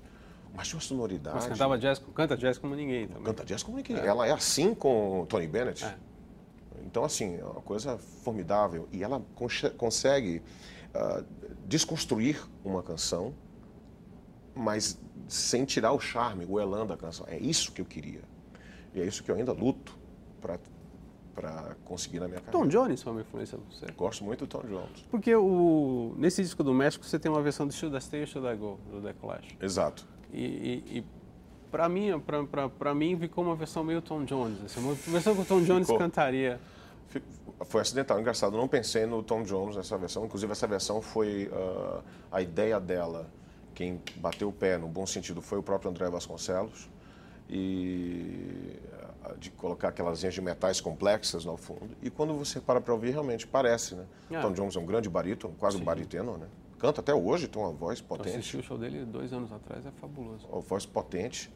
mas 0.54 0.68
tinha 0.68 0.76
uma 0.76 0.82
sonoridade. 0.82 1.42
Você 1.42 1.48
cantava 1.48 1.78
jazz, 1.78 2.00
canta 2.14 2.36
jazz 2.36 2.58
como 2.58 2.74
ninguém 2.74 3.08
também. 3.08 3.22
Canta 3.24 3.44
jazz 3.44 3.62
como 3.62 3.76
ninguém. 3.76 3.96
Ela 3.96 4.26
é 4.26 4.32
assim 4.32 4.74
com 4.74 5.26
Tony 5.28 5.46
Bennett. 5.46 5.84
É. 5.84 5.94
Então, 6.84 7.04
assim, 7.04 7.36
é 7.38 7.44
uma 7.44 7.60
coisa 7.60 7.98
formidável. 7.98 8.88
E 8.92 9.02
ela 9.02 9.22
consegue 9.76 10.42
ah, 10.94 11.22
desconstruir 11.66 12.40
uma 12.64 12.82
canção, 12.82 13.34
mas 14.58 14.98
sem 15.28 15.64
tirar 15.64 15.92
o 15.92 16.00
charme, 16.00 16.44
o 16.48 16.58
elan 16.58 16.86
da 16.86 16.96
canção. 16.96 17.24
É 17.28 17.38
isso 17.38 17.70
que 17.72 17.80
eu 17.80 17.84
queria. 17.86 18.22
E 18.94 19.00
é 19.00 19.04
isso 19.04 19.22
que 19.22 19.30
eu 19.30 19.36
ainda 19.36 19.52
luto 19.52 19.96
para 20.40 21.76
conseguir 21.84 22.18
na 22.18 22.26
minha 22.26 22.40
carreira. 22.40 22.58
Tom 22.58 22.68
Jones 22.68 23.02
foi 23.02 23.12
uma 23.12 23.20
influência 23.20 23.56
pra 23.56 23.66
você? 23.70 23.92
Gosto 23.92 24.24
muito 24.24 24.46
do 24.46 24.48
Tom 24.48 24.66
Jones. 24.66 25.06
Porque 25.10 25.34
o, 25.34 26.14
nesse 26.18 26.42
disco 26.42 26.64
do 26.64 26.74
México 26.74 27.04
você 27.04 27.18
tem 27.18 27.30
uma 27.30 27.42
versão 27.42 27.66
do 27.66 27.72
Should 27.72 27.96
I 27.96 28.00
Stay 28.00 28.22
or 28.22 28.26
Should 28.26 28.48
I 28.48 28.56
Go, 28.56 28.80
do 28.90 29.00
The 29.00 29.12
Clash. 29.12 29.56
Exato. 29.60 30.06
E, 30.32 30.42
e, 30.42 30.98
e 30.98 31.04
pra 31.70 31.88
mim, 31.88 32.18
pra, 32.20 32.44
pra, 32.44 32.68
pra 32.68 32.94
mim 32.94 33.16
ficou 33.16 33.44
uma 33.44 33.54
versão 33.54 33.84
meio 33.84 34.02
Tom 34.02 34.24
Jones. 34.24 34.64
Assim, 34.64 34.80
uma 34.80 34.94
versão 34.94 35.34
que 35.34 35.42
o 35.42 35.44
Tom 35.44 35.62
Jones 35.62 35.86
Ficou. 35.86 35.98
cantaria. 35.98 36.58
Foi 37.66 37.80
acidental, 37.80 38.20
engraçado. 38.20 38.56
Não 38.56 38.68
pensei 38.68 39.06
no 39.06 39.22
Tom 39.22 39.42
Jones 39.42 39.76
nessa 39.76 39.96
versão. 39.96 40.24
Inclusive, 40.24 40.50
essa 40.52 40.66
versão 40.66 41.00
foi 41.00 41.50
ah, 41.52 42.02
a 42.32 42.42
ideia 42.42 42.80
dela. 42.80 43.30
Quem 43.78 44.02
bateu 44.16 44.48
o 44.48 44.52
pé, 44.52 44.76
no 44.76 44.88
bom 44.88 45.06
sentido, 45.06 45.40
foi 45.40 45.56
o 45.56 45.62
próprio 45.62 45.88
André 45.88 46.10
Vasconcelos. 46.10 46.90
E 47.48 48.76
de 49.38 49.50
colocar 49.50 49.88
aquelas 49.88 50.18
linhas 50.18 50.34
de 50.34 50.40
metais 50.40 50.80
complexas 50.80 51.44
no 51.44 51.56
fundo. 51.56 51.90
E 52.02 52.10
quando 52.10 52.34
você 52.34 52.60
para 52.60 52.80
para 52.80 52.92
ouvir, 52.92 53.10
realmente 53.12 53.46
parece, 53.46 53.94
né? 53.94 54.04
Ah. 54.32 54.40
Tom 54.40 54.52
Jones 54.52 54.74
é 54.74 54.80
um 54.80 54.84
grande 54.84 55.08
barítono, 55.08 55.54
quase 55.54 55.76
um 55.76 55.84
bariteno, 55.84 56.36
né? 56.36 56.48
Canta 56.76 57.00
até 57.00 57.14
hoje, 57.14 57.46
tem 57.46 57.62
uma 57.62 57.70
voz 57.70 58.00
Eu 58.00 58.06
potente. 58.06 58.30
assisti 58.36 58.56
o 58.56 58.62
show 58.64 58.76
dele 58.76 59.04
dois 59.04 59.32
anos 59.32 59.52
atrás, 59.52 59.86
é 59.86 59.92
fabuloso. 59.92 60.44
Uma 60.48 60.60
voz 60.60 60.84
potente. 60.84 61.48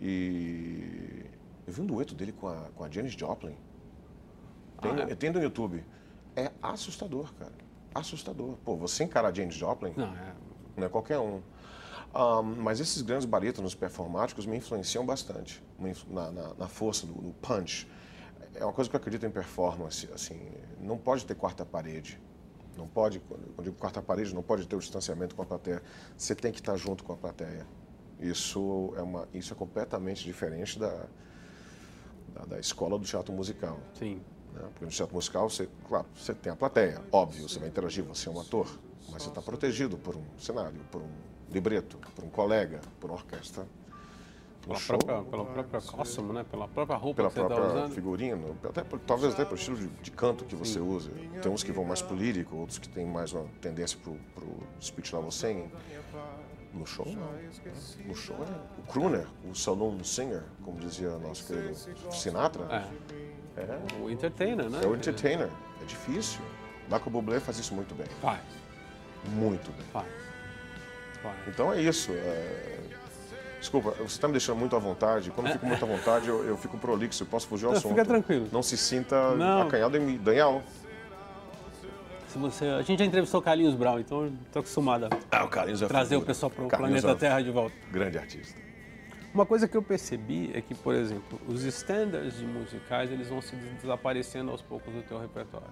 E 0.00 1.26
eu 1.64 1.72
vi 1.72 1.80
um 1.82 1.86
dueto 1.86 2.12
dele 2.12 2.32
com 2.32 2.48
a, 2.48 2.56
com 2.74 2.82
a 2.82 2.90
Janis 2.90 3.12
Joplin. 3.12 3.54
Tem, 4.82 4.90
Ah, 4.90 5.06
é? 5.08 5.14
tem 5.14 5.30
no 5.30 5.40
YouTube. 5.40 5.84
É 6.34 6.50
assustador, 6.60 7.32
cara. 7.34 7.52
Assustador. 7.94 8.56
Pô, 8.64 8.74
você 8.76 9.04
encarar 9.04 9.28
a 9.28 9.32
Janis 9.32 9.54
Joplin, 9.54 9.92
Não, 9.96 10.06
é, 10.06 10.32
não 10.78 10.86
é 10.86 10.90
qualquer 10.90 11.18
um. 11.18 11.40
Ah, 12.14 12.40
mas 12.42 12.80
esses 12.80 13.02
grandes 13.02 13.26
barítonos 13.26 13.74
performáticos 13.74 14.46
me 14.46 14.56
influenciam 14.56 15.04
bastante 15.04 15.62
na, 16.08 16.30
na- 16.30 16.54
na 16.54 16.68
força, 16.68 17.06
do, 17.06 17.12
no 17.20 17.32
punch. 17.34 17.86
É 18.54 18.64
uma 18.64 18.72
coisa 18.72 18.88
que 18.88 18.96
eu 18.96 18.98
acredito 19.00 19.26
em 19.26 19.30
performance. 19.30 20.08
Assim, 20.12 20.40
não 20.80 20.96
pode 20.96 21.26
ter 21.26 21.34
quarta 21.34 21.64
parede. 21.66 22.18
Não 22.76 22.86
pode, 22.86 23.18
quando 23.20 23.62
digo 23.62 23.76
quarta 23.76 24.00
parede, 24.00 24.34
não 24.34 24.42
pode 24.42 24.66
ter 24.66 24.76
o 24.76 24.78
distanciamento 24.78 25.34
com 25.34 25.42
a 25.42 25.46
plateia. 25.46 25.82
Você 26.16 26.34
tem 26.34 26.50
que 26.52 26.60
estar 26.60 26.76
junto 26.76 27.04
com 27.04 27.12
a 27.12 27.16
plateia. 27.16 27.66
Isso 28.20 28.92
é, 28.96 29.02
uma, 29.02 29.28
isso 29.34 29.52
é 29.52 29.56
completamente 29.56 30.24
diferente 30.24 30.78
da, 30.78 31.06
da, 32.34 32.44
da 32.46 32.58
escola 32.58 32.98
do 32.98 33.04
teatro 33.04 33.32
musical. 33.32 33.78
sim. 33.94 34.20
né? 34.54 34.62
Porque 34.72 34.84
no 34.84 34.90
teatro 34.90 35.14
musical, 35.14 35.48
você, 35.50 35.68
claro, 35.88 36.06
você 36.16 36.34
tem 36.34 36.52
a 36.52 36.56
plateia, 36.56 37.00
óbvio, 37.12 37.48
você 37.48 37.58
vai 37.58 37.68
interagir, 37.68 38.02
você 38.04 38.28
é 38.28 38.32
um 38.32 38.40
ator, 38.40 38.66
mas 39.10 39.22
você 39.22 39.28
está 39.28 39.40
protegido 39.42 39.96
por 39.96 40.16
um 40.16 40.24
cenário, 40.38 40.80
por 40.90 41.00
um 41.02 41.10
libreto, 41.50 41.98
por 42.14 42.24
um 42.24 42.28
colega, 42.30 42.80
por 43.00 43.10
uma 43.10 43.16
orquestra. 43.18 43.64
No 44.62 44.74
Pela 44.74 44.78
show, 44.80 44.98
própria, 44.98 45.30
pela 45.30 45.44
própria 45.46 45.80
costume, 45.80 46.32
né? 46.34 46.44
Pela 46.50 46.68
própria 46.68 46.96
roupa 46.98 47.16
pela 47.16 47.28
que 47.28 47.34
você 47.36 47.40
está 47.40 47.54
própria 47.54 47.74
usando. 47.78 47.94
figurino, 47.94 48.56
até 48.64 48.84
por- 48.84 48.98
talvez 49.00 49.32
até 49.32 49.44
pelo 49.44 49.56
estilo 49.56 49.78
de, 49.78 49.86
de 49.86 50.10
canto 50.10 50.44
que 50.44 50.54
você 50.54 50.78
usa. 50.78 51.10
Tem 51.40 51.50
uns 51.50 51.62
que 51.62 51.72
vão 51.72 51.84
mais 51.84 52.02
pro 52.02 52.14
lírico, 52.14 52.54
outros 52.56 52.76
que 52.78 52.86
têm 52.88 53.06
mais 53.06 53.32
uma 53.32 53.46
tendência 53.62 53.98
pro, 54.02 54.14
pro 54.34 54.46
speech 54.82 55.14
level 55.14 55.30
singing. 55.30 55.70
No 56.74 56.84
show, 56.84 57.06
não. 57.06 57.30
No 58.06 58.14
show 58.14 58.36
é 58.36 58.80
o 58.80 58.82
crooner, 58.92 59.26
o 59.50 59.54
saloon 59.54 60.04
singer, 60.04 60.42
como 60.62 60.78
dizia 60.78 61.16
nosso 61.18 61.46
querido 61.46 61.74
Sinatra. 62.12 62.64
É, 63.56 63.62
É, 63.62 64.02
o 64.02 64.10
entertainer, 64.10 64.68
né? 64.68 64.80
é 64.82 64.86
o 64.86 64.94
entertainer. 64.94 65.48
É 65.80 65.84
difícil. 65.86 66.42
Michael 66.90 67.10
Bublé 67.10 67.40
faz 67.40 67.58
isso 67.58 67.74
muito 67.74 67.94
bem. 67.94 68.06
Faz, 68.20 68.42
Muito 69.26 69.70
bem. 69.72 69.86
faz. 69.92 70.06
faz. 71.22 71.36
Então 71.46 71.72
é 71.72 71.80
isso. 71.82 72.12
é- 72.12 72.78
Desculpa, 73.60 73.90
você 73.90 74.04
está 74.04 74.28
me 74.28 74.32
deixando 74.32 74.56
muito 74.58 74.76
à 74.76 74.78
vontade. 74.78 75.30
Quando 75.32 75.48
eu 75.48 75.52
fico 75.54 75.66
muito 75.66 75.84
à 75.84 75.88
vontade, 75.88 76.28
eu, 76.28 76.44
eu 76.44 76.56
fico 76.56 76.78
prolixo. 76.78 77.24
Eu 77.24 77.26
posso 77.26 77.48
fugir 77.48 77.66
ao 77.66 77.72
assunto. 77.72 77.90
fica 77.90 78.04
tranquilo. 78.04 78.46
Não 78.52 78.62
se 78.62 78.76
sinta 78.76 79.34
Não. 79.34 79.62
acanhado 79.62 79.96
em 79.96 80.00
mim. 80.00 80.16
Daniel. 80.16 80.62
Se 82.28 82.38
você, 82.38 82.66
a 82.66 82.82
gente 82.82 83.00
já 83.00 83.04
entrevistou 83.04 83.40
o 83.40 83.42
Carlinhos 83.42 83.74
Brown, 83.74 83.98
então 83.98 84.30
tô 84.52 84.60
acostumado 84.60 85.06
a 85.06 85.08
Ah, 85.30 85.44
o 85.44 85.48
Carlinhos 85.48 85.82
é 85.82 85.86
trazer 85.88 86.14
o 86.16 86.22
pessoal 86.22 86.50
para 86.50 86.64
o 86.64 86.68
planeta 86.68 87.10
é 87.10 87.14
Terra 87.16 87.40
de 87.42 87.50
volta. 87.50 87.74
Grande 87.90 88.16
artista. 88.18 88.60
Uma 89.34 89.44
coisa 89.46 89.66
que 89.66 89.76
eu 89.76 89.82
percebi 89.82 90.50
é 90.54 90.60
que, 90.60 90.74
por 90.74 90.94
exemplo, 90.94 91.40
os 91.48 91.62
standards 91.64 92.38
de 92.38 92.46
musicais 92.46 93.10
eles 93.10 93.28
vão 93.28 93.40
se 93.42 93.56
desaparecendo 93.56 94.50
aos 94.50 94.62
poucos 94.62 94.92
do 94.94 95.02
teu 95.02 95.18
repertório. 95.18 95.66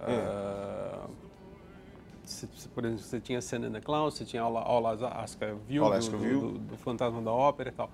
Ah, 0.00 1.04
se- 1.06 1.31
por 2.74 2.84
exemplo, 2.84 3.02
você 3.04 3.20
tinha 3.20 3.38
in 3.38 3.72
the 3.72 3.80
Clouds, 3.80 4.18
você 4.18 4.24
tinha 4.24 4.42
All, 4.42 4.56
All 4.56 4.86
Alaska 4.86 5.54
View, 5.68 5.84
All 5.84 5.92
Alaska 5.92 6.16
do- 6.16 6.18
View. 6.22 6.40
do- 6.40 6.58
do 6.58 6.76
Fantasma 6.76 7.20
da 7.22 7.30
Ópera 7.32 7.70
e 7.70 7.72
tal. 7.72 7.90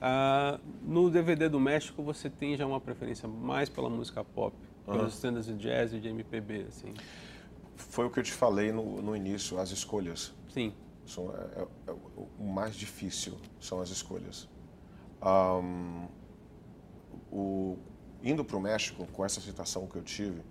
Ah, 0.00 0.58
no 0.82 1.08
DVD 1.10 1.48
do 1.48 1.60
México 1.60 2.02
você 2.02 2.28
tem 2.28 2.56
já 2.56 2.66
uma 2.66 2.80
preferência 2.80 3.28
mais 3.28 3.68
pela 3.68 3.88
música 3.88 4.24
pop, 4.24 4.56
pelos 4.84 5.14
standards 5.14 5.46
de 5.46 5.54
jazz 5.62 5.92
e 5.92 6.00
de 6.00 6.08
MPB, 6.08 6.66
assim. 6.68 6.92
Foi 7.76 8.06
o 8.06 8.10
que 8.10 8.18
eu 8.18 8.22
te 8.24 8.32
falei 8.32 8.72
no, 8.72 9.00
no 9.00 9.14
início, 9.16 9.58
as 9.58 9.70
escolhas. 9.70 10.32
Sim, 10.48 10.72
São, 11.06 11.30
é, 11.34 11.62
é- 11.62 11.66
é 11.88 11.92
o- 11.92 12.28
mais 12.44 12.74
difícil 12.76 13.36
são 13.60 13.80
as 13.80 13.90
escolhas. 13.90 14.48
Ahm, 15.20 16.06
o, 17.30 17.76
indo 18.22 18.44
para 18.44 18.56
o 18.56 18.60
México, 18.60 19.06
com 19.12 19.24
essa 19.24 19.40
citação 19.40 19.86
que 19.86 19.96
eu 19.96 20.02
tive, 20.02 20.42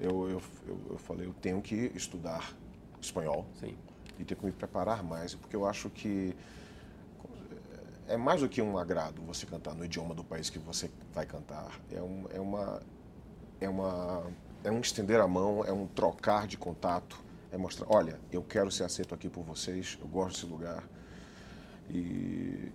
eu, 0.00 0.30
eu, 0.30 0.42
eu, 0.66 0.80
eu 0.90 0.98
falei, 0.98 1.26
eu 1.26 1.34
tenho 1.34 1.60
que 1.60 1.92
estudar 1.94 2.52
espanhol 3.00 3.46
sim. 3.58 3.76
e 4.18 4.24
tenho 4.24 4.38
que 4.38 4.46
me 4.46 4.52
preparar 4.52 5.02
mais, 5.02 5.34
porque 5.34 5.56
eu 5.56 5.66
acho 5.66 5.90
que 5.90 6.34
é 8.08 8.16
mais 8.16 8.40
do 8.40 8.48
que 8.48 8.60
um 8.60 8.76
agrado 8.76 9.22
você 9.22 9.46
cantar 9.46 9.74
no 9.74 9.84
idioma 9.84 10.14
do 10.14 10.24
país 10.24 10.50
que 10.50 10.58
você 10.58 10.90
vai 11.14 11.24
cantar. 11.24 11.80
É, 11.90 12.02
um, 12.02 12.26
é 12.32 12.40
uma 12.40 12.82
é 13.60 13.68
uma 13.68 14.26
é 14.64 14.70
um 14.70 14.80
estender 14.80 15.20
a 15.20 15.26
mão, 15.26 15.64
é 15.64 15.72
um 15.72 15.86
trocar 15.86 16.46
de 16.46 16.56
contato, 16.56 17.18
é 17.50 17.56
mostrar, 17.56 17.86
olha, 17.88 18.20
eu 18.30 18.42
quero 18.42 18.70
ser 18.70 18.84
aceito 18.84 19.14
aqui 19.14 19.28
por 19.28 19.42
vocês, 19.42 19.98
eu 20.00 20.06
gosto 20.06 20.34
desse 20.34 20.46
lugar. 20.46 20.84
E 21.90 22.70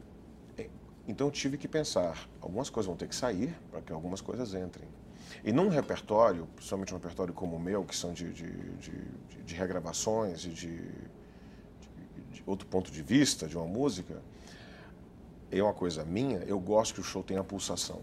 é, 0.57 0.69
então 1.07 1.27
eu 1.27 1.31
tive 1.31 1.57
que 1.57 1.67
pensar, 1.67 2.27
algumas 2.41 2.69
coisas 2.69 2.87
vão 2.87 2.97
ter 2.97 3.07
que 3.07 3.15
sair 3.15 3.55
para 3.71 3.81
que 3.81 3.93
algumas 3.93 4.21
coisas 4.21 4.53
entrem. 4.53 4.87
E 5.43 5.51
num 5.51 5.69
repertório, 5.69 6.47
principalmente 6.55 6.93
um 6.93 6.97
repertório 6.97 7.33
como 7.33 7.55
o 7.55 7.59
meu, 7.59 7.83
que 7.83 7.95
são 7.95 8.13
de, 8.13 8.31
de, 8.33 8.51
de, 8.77 8.91
de- 9.45 9.55
regravações 9.55 10.45
e 10.45 10.49
de, 10.49 10.77
de- 12.31 12.43
outro 12.45 12.67
ponto 12.67 12.91
de 12.91 13.01
vista 13.01 13.47
de 13.47 13.57
uma 13.57 13.65
música, 13.67 14.21
é 15.51 15.61
uma 15.61 15.73
coisa 15.73 16.03
minha, 16.03 16.39
eu 16.39 16.59
gosto 16.59 16.95
que 16.95 17.01
o 17.01 17.03
show 17.03 17.23
tenha 17.23 17.43
pulsação. 17.43 18.01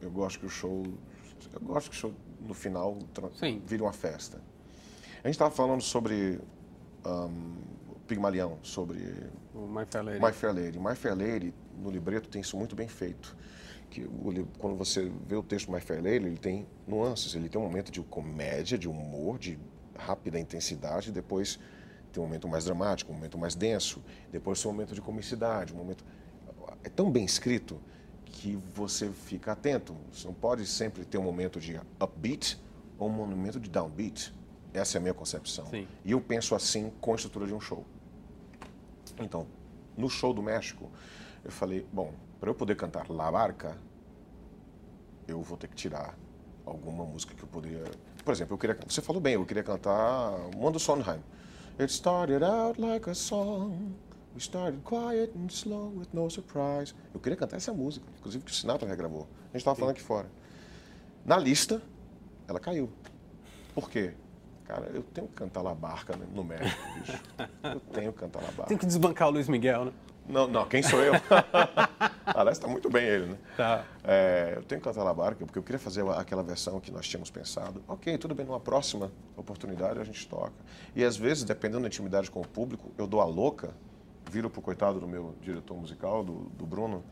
Eu 0.00 0.10
gosto 0.10 0.38
que 0.40 0.46
o 0.46 0.50
show. 0.50 0.86
Eu 1.52 1.60
gosto 1.60 1.90
que 1.90 1.96
o 1.96 1.98
show, 1.98 2.14
no 2.40 2.54
final, 2.54 2.98
Sim. 3.38 3.62
vire 3.66 3.82
uma 3.82 3.92
festa. 3.92 4.38
A 5.22 5.26
gente 5.28 5.34
estava 5.34 5.50
falando 5.50 5.82
sobre 5.82 6.40
um, 7.04 7.56
Pigmalião, 8.06 8.58
sobre 8.62 8.98
o 9.54 9.66
My 9.66 9.84
Fair 9.84 10.04
Lady. 10.04 10.24
My 10.24 10.32
Fair 10.32 10.54
Lady. 10.54 10.78
My 10.78 10.94
Fair 10.94 11.14
Lady, 11.16 11.54
no 11.76 11.90
libreto, 11.90 12.28
tem 12.28 12.40
isso 12.40 12.56
muito 12.56 12.74
bem 12.76 12.88
feito. 12.88 13.36
Que 13.90 14.02
o, 14.02 14.46
quando 14.58 14.76
você 14.76 15.10
vê 15.26 15.36
o 15.36 15.42
texto 15.42 15.70
My 15.72 15.80
Fair 15.80 16.02
Lady, 16.02 16.26
ele 16.26 16.38
tem 16.38 16.66
nuances. 16.86 17.34
Ele 17.34 17.48
tem 17.48 17.60
um 17.60 17.64
momento 17.64 17.90
de 17.90 18.00
comédia, 18.02 18.76
de 18.76 18.88
humor, 18.88 19.38
de 19.38 19.58
rápida 19.96 20.38
intensidade, 20.38 21.10
depois 21.10 21.58
tem 22.12 22.22
um 22.22 22.26
momento 22.26 22.48
mais 22.48 22.64
dramático, 22.64 23.10
um 23.12 23.14
momento 23.14 23.36
mais 23.36 23.54
denso, 23.54 24.02
depois 24.30 24.62
tem 24.62 24.70
um 24.70 24.74
momento 24.74 24.94
de 24.94 25.00
comicidade, 25.00 25.74
um 25.74 25.76
momento... 25.76 26.04
É 26.84 26.88
tão 26.88 27.10
bem 27.10 27.24
escrito 27.24 27.80
que 28.24 28.56
você 28.74 29.10
fica 29.10 29.52
atento. 29.52 29.96
Você 30.12 30.26
não 30.26 30.34
pode 30.34 30.64
sempre 30.66 31.04
ter 31.04 31.18
um 31.18 31.22
momento 31.22 31.58
de 31.58 31.80
upbeat 32.00 32.60
ou 32.98 33.08
um 33.08 33.12
momento 33.12 33.58
de 33.58 33.68
downbeat. 33.68 34.32
Essa 34.72 34.96
é 34.96 34.98
a 34.98 35.02
minha 35.02 35.14
concepção. 35.14 35.66
Sim. 35.66 35.88
E 36.04 36.12
eu 36.12 36.20
penso 36.20 36.54
assim 36.54 36.92
com 37.00 37.12
a 37.12 37.16
estrutura 37.16 37.46
de 37.46 37.54
um 37.54 37.60
show. 37.60 37.84
Então, 39.18 39.46
no 39.96 40.08
show 40.08 40.32
do 40.32 40.42
México, 40.42 40.90
eu 41.44 41.50
falei, 41.50 41.84
bom, 41.92 42.12
para 42.40 42.50
eu 42.50 42.54
poder 42.54 42.76
cantar 42.76 43.10
La 43.10 43.30
Barca, 43.30 43.76
eu 45.26 45.42
vou 45.42 45.56
ter 45.56 45.68
que 45.68 45.76
tirar 45.76 46.16
alguma 46.64 47.04
música 47.04 47.34
que 47.34 47.42
eu 47.42 47.48
poderia... 47.48 47.84
Por 48.24 48.32
exemplo, 48.32 48.54
eu 48.54 48.58
queria, 48.58 48.78
você 48.86 49.00
falou 49.00 49.20
bem, 49.20 49.34
eu 49.34 49.44
queria 49.44 49.62
cantar 49.62 50.32
Mundo 50.54 50.78
Sondheim. 50.78 51.22
It 51.78 51.92
started 51.92 52.44
out 52.44 52.80
like 52.80 53.08
a 53.08 53.14
song. 53.14 53.94
We 54.34 54.40
started 54.40 54.82
quiet 54.84 55.32
and 55.36 55.46
slow 55.48 55.92
with 55.96 56.08
no 56.12 56.28
surprise. 56.28 56.94
Eu 57.14 57.20
queria 57.20 57.36
cantar 57.36 57.56
essa 57.56 57.72
música, 57.72 58.06
inclusive 58.18 58.44
que 58.44 58.50
o 58.50 58.54
Sinatra 58.54 58.88
regravou. 58.88 59.22
A 59.22 59.52
gente 59.52 59.56
estava 59.56 59.76
falando 59.76 59.92
aqui 59.92 60.02
fora. 60.02 60.30
Na 61.24 61.36
lista, 61.36 61.82
ela 62.46 62.60
caiu. 62.60 62.90
Por 63.74 63.90
quê? 63.90 64.14
Cara, 64.64 64.86
eu 64.92 65.02
tenho 65.02 65.26
que 65.28 65.34
cantar 65.34 65.62
La 65.62 65.74
Barca 65.74 66.14
no 66.34 66.44
México, 66.44 66.82
bicho. 67.00 67.20
Eu 67.62 67.80
tenho 67.80 68.12
que 68.12 68.18
cantar 68.18 68.42
La 68.42 68.50
Barca. 68.50 68.64
Tem 68.64 68.76
que 68.76 68.86
desbancar 68.86 69.28
o 69.28 69.30
Luiz 69.30 69.48
Miguel, 69.48 69.86
né? 69.86 69.92
Não, 70.28 70.46
não, 70.46 70.66
quem 70.66 70.82
sou 70.82 71.00
eu? 71.00 71.14
Aliás, 72.26 72.58
está 72.58 72.68
muito 72.68 72.90
bem 72.90 73.04
ele, 73.04 73.26
né? 73.26 73.38
Tá. 73.56 73.84
É, 74.04 74.54
eu 74.56 74.62
tenho 74.62 74.80
que 74.80 74.86
cantar 74.86 75.12
Barca 75.14 75.44
porque 75.44 75.58
eu 75.58 75.62
queria 75.62 75.78
fazer 75.78 76.06
aquela 76.10 76.42
versão 76.42 76.78
que 76.78 76.90
nós 76.90 77.08
tínhamos 77.08 77.30
pensado. 77.30 77.82
Ok, 77.88 78.16
tudo 78.18 78.34
bem, 78.34 78.44
numa 78.44 78.60
próxima 78.60 79.10
oportunidade 79.36 79.98
a 79.98 80.04
gente 80.04 80.28
toca. 80.28 80.52
E 80.94 81.02
às 81.02 81.16
vezes, 81.16 81.44
dependendo 81.44 81.82
da 81.82 81.88
intimidade 81.88 82.30
com 82.30 82.40
o 82.40 82.46
público, 82.46 82.90
eu 82.98 83.06
dou 83.06 83.20
a 83.20 83.24
louca, 83.24 83.70
viro 84.30 84.50
pro 84.50 84.60
coitado 84.60 85.00
do 85.00 85.08
meu 85.08 85.34
diretor 85.40 85.74
musical, 85.76 86.22
do, 86.22 86.50
do 86.50 86.66
Bruno, 86.66 87.02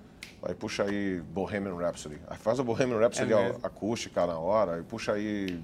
aí 0.43 0.55
puxa 0.55 0.85
aí 0.85 1.21
Bohemian 1.21 1.77
Rhapsody. 1.77 2.21
Aí 2.27 2.37
faz 2.37 2.61
a 2.61 2.63
Bohemian 2.63 2.99
Rhapsody 2.99 3.33
É 3.33 3.57
acústica 3.63 4.27
na 4.27 4.39
hora, 4.39 4.75
aí 4.75 4.83
puxa 4.83 5.13
aí 5.13 5.59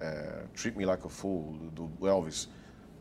é, 0.00 0.44
Treat 0.54 0.76
Me 0.76 0.86
Like 0.86 1.04
a 1.04 1.10
Fool, 1.10 1.54
do 1.72 2.06
Elvis. 2.06 2.48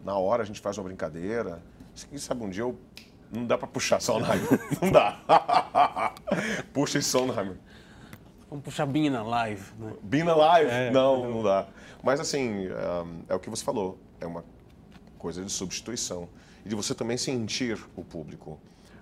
Na 0.04 0.18
hora 0.18 0.44
a 0.44 0.46
gente 0.46 0.60
faz 0.60 0.78
uma 0.78 0.86
brincadeira. 0.86 1.62
Quem 2.10 2.18
sabe 2.18 2.44
um 2.44 2.50
dia 2.50 2.64
eu. 2.64 2.78
Não 3.32 3.46
dá 3.46 3.58
pra 3.58 3.68
puxar 3.68 4.00
Sondheim. 4.00 4.42
Não 4.82 4.92
dá. 4.92 6.14
Puxa 6.74 7.00
esse 7.00 7.10
Sondheim. 7.10 7.58
Vamos 8.50 8.64
puxar 8.64 8.86
Bina 8.86 9.24
live, 9.24 9.74
né? 9.78 9.94
Bina 10.02 10.34
Live? 10.34 10.72
É. 10.72 10.90
não, 10.90 11.30
não 11.30 11.44
dá. 11.44 11.68
Mas 12.02 12.18
assim, 12.22 12.70
um, 12.70 13.24
é 13.28 13.36
o 13.36 13.40
que 13.40 13.50
você 13.50 13.64
falou. 13.64 14.00
É 14.22 14.26
uma 14.26 14.46
coisa 15.18 15.44
de 15.44 15.52
substituição. 15.52 16.30
E 16.66 16.70
de 16.70 16.76
você 16.76 16.96
também 16.96 17.18
sentir 17.18 17.78
o 17.94 18.06
público. 18.06 18.58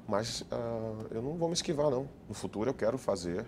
Mas 0.08 0.44
ah, 0.52 1.06
eu 1.12 1.22
não 1.22 1.36
vou 1.36 1.48
me 1.48 1.54
esquivar, 1.54 1.92
não. 1.92 2.10
No 2.28 2.34
futuro 2.34 2.72
eu 2.72 2.74
quero 2.74 2.98
fazer, 2.98 3.46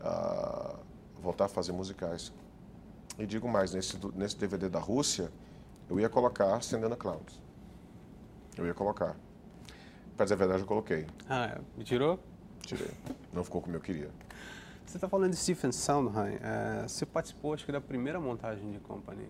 ah, 0.00 0.76
voltar 1.20 1.44
a 1.44 1.48
fazer 1.48 1.72
musicais. 1.72 2.32
E 3.18 3.26
digo 3.26 3.48
mais, 3.48 3.72
nesse, 3.74 3.98
nesse 4.14 4.36
DVD 4.36 4.68
da 4.68 4.80
Rússia, 4.80 5.30
eu 5.88 6.00
ia 6.00 6.08
colocar 6.08 6.62
Sendana 6.62 6.96
Clowns. 6.96 7.40
Eu 8.56 8.66
ia 8.66 8.74
colocar. 8.74 9.16
Pra 10.16 10.24
dizer 10.24 10.34
a 10.34 10.38
verdade, 10.38 10.62
eu 10.62 10.66
coloquei. 10.66 11.06
Ah, 11.28 11.46
é. 11.46 11.60
me 11.76 11.84
tirou? 11.84 12.20
Tirei. 12.62 12.90
Não 13.32 13.44
ficou 13.44 13.60
como 13.60 13.76
eu 13.76 13.80
queria. 13.80 14.10
Você 14.84 14.96
está 14.96 15.08
falando 15.08 15.30
de 15.30 15.36
Stephen 15.36 15.72
Sondheim. 15.72 16.38
é, 16.40 16.82
você 16.86 17.04
participou, 17.04 17.54
acho 17.54 17.64
que, 17.64 17.72
da 17.72 17.80
primeira 17.80 18.20
montagem 18.20 18.70
de 18.70 18.78
Company 18.78 19.28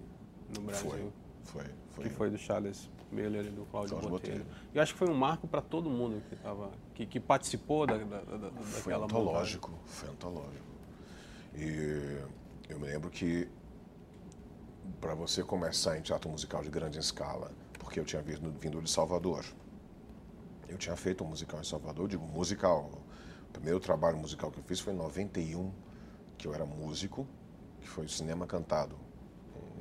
no 0.54 0.62
Brasil. 0.62 0.90
Foi. 0.90 1.12
Foi. 1.44 1.64
Foi. 1.90 2.04
Que 2.04 2.10
foi 2.10 2.30
do 2.30 2.38
Charles 2.38 2.90
Miller 3.10 3.46
e 3.46 3.50
do 3.50 3.64
Cláudio 3.66 3.96
Botelho. 3.96 4.10
Botelho. 4.10 4.46
Eu 4.74 4.82
acho 4.82 4.92
que 4.92 4.98
foi 4.98 5.08
um 5.08 5.14
marco 5.14 5.46
para 5.46 5.62
todo 5.62 5.88
mundo 5.88 6.20
que, 6.28 6.36
tava, 6.36 6.70
que, 6.94 7.06
que 7.06 7.20
participou 7.20 7.86
da, 7.86 7.96
da, 7.96 8.20
da, 8.20 8.50
Foi 8.50 8.92
daquela 8.92 9.04
antológico, 9.04 9.70
foi 9.86 10.08
antológico. 10.08 10.64
E 11.54 12.18
eu 12.68 12.78
me 12.78 12.86
lembro 12.86 13.10
que 13.10 13.48
para 15.00 15.14
você 15.14 15.42
começar 15.42 15.96
em 15.96 16.02
teatro 16.02 16.28
musical 16.28 16.62
de 16.62 16.70
grande 16.70 16.98
escala, 16.98 17.52
porque 17.78 18.00
eu 18.00 18.04
tinha 18.04 18.20
vindo, 18.20 18.50
vindo 18.58 18.82
de 18.82 18.90
Salvador, 18.90 19.44
eu 20.68 20.78
tinha 20.78 20.96
feito 20.96 21.24
um 21.24 21.26
musical 21.26 21.60
em 21.60 21.64
Salvador, 21.64 22.08
digo 22.08 22.26
musical. 22.26 22.90
O 23.48 23.52
primeiro 23.52 23.78
trabalho 23.80 24.16
musical 24.16 24.50
que 24.50 24.58
eu 24.58 24.64
fiz 24.64 24.80
foi 24.80 24.92
em 24.92 24.96
91, 24.96 25.72
que 26.36 26.46
eu 26.46 26.54
era 26.54 26.64
músico, 26.64 27.26
que 27.80 27.88
foi 27.88 28.08
cinema 28.08 28.46
cantado. 28.46 28.96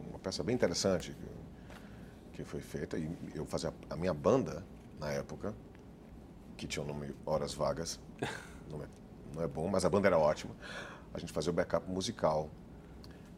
Uma 0.09 0.19
peça 0.19 0.43
bem 0.43 0.55
interessante 0.55 1.15
que, 2.33 2.43
foi 2.43 2.59
feita. 2.59 2.97
E 2.97 3.09
eu 3.33 3.45
fazia 3.45 3.73
a 3.89 3.95
minha 3.95 4.13
banda, 4.13 4.63
na 4.99 5.09
época, 5.11 5.53
que 6.57 6.67
tinha 6.67 6.83
o 6.83 6.87
nome 6.87 7.15
Horas 7.25 7.53
Vagas. 7.53 7.99
Não 8.69 8.81
é, 8.81 8.87
não 9.35 9.43
é 9.43 9.47
bom, 9.47 9.67
mas 9.67 9.83
a 9.83 9.89
banda 9.89 10.07
era 10.07 10.17
ótima. 10.17 10.55
A 11.13 11.19
gente 11.19 11.33
fazia 11.33 11.51
o 11.51 11.53
backup 11.53 11.87
musical. 11.91 12.49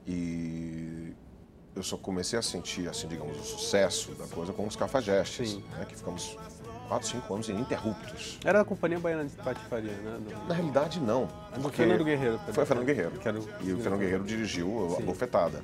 E 0.06 1.14
eu 1.76 1.84
só 1.84 1.98
comecei 1.98 2.38
a 2.38 2.42
sentir, 2.42 2.88
assim, 2.88 3.08
digamos, 3.08 3.38
o 3.38 3.44
sucesso 3.44 4.14
da 4.14 4.28
coisa 4.28 4.54
com 4.54 4.66
os 4.66 4.76
cafajestes, 4.76 5.58
né, 5.58 5.86
que 5.90 5.96
ficamos 5.96 6.38
4, 6.88 7.08
5 7.08 7.34
anos 7.34 7.50
ininterruptos. 7.50 8.40
Era 8.44 8.60
da 8.60 8.66
Companhia 8.66 9.00
Baiana 9.00 9.26
de 9.26 9.36
Patifaria, 9.36 9.92
né? 9.92 10.20
Do- 10.20 10.48
Na 10.48 10.54
realidade, 10.56 11.00
não. 11.00 11.26
do 11.26 11.62
porque 11.62 11.78
Fernando 11.78 12.04
Guerreiro. 12.04 12.40
Foi 12.52 12.64
o 12.64 12.68
Fernando 12.68 12.86
Guerreiro. 12.86 13.12
Era 13.24 13.40
o 13.40 13.50
E 13.62 13.74
o. 13.74 13.80
Fernando 13.80 14.00
Guerreiro 14.00 14.24
dirigiu 14.24 14.96
a 14.98 15.02
bofetada. 15.02 15.64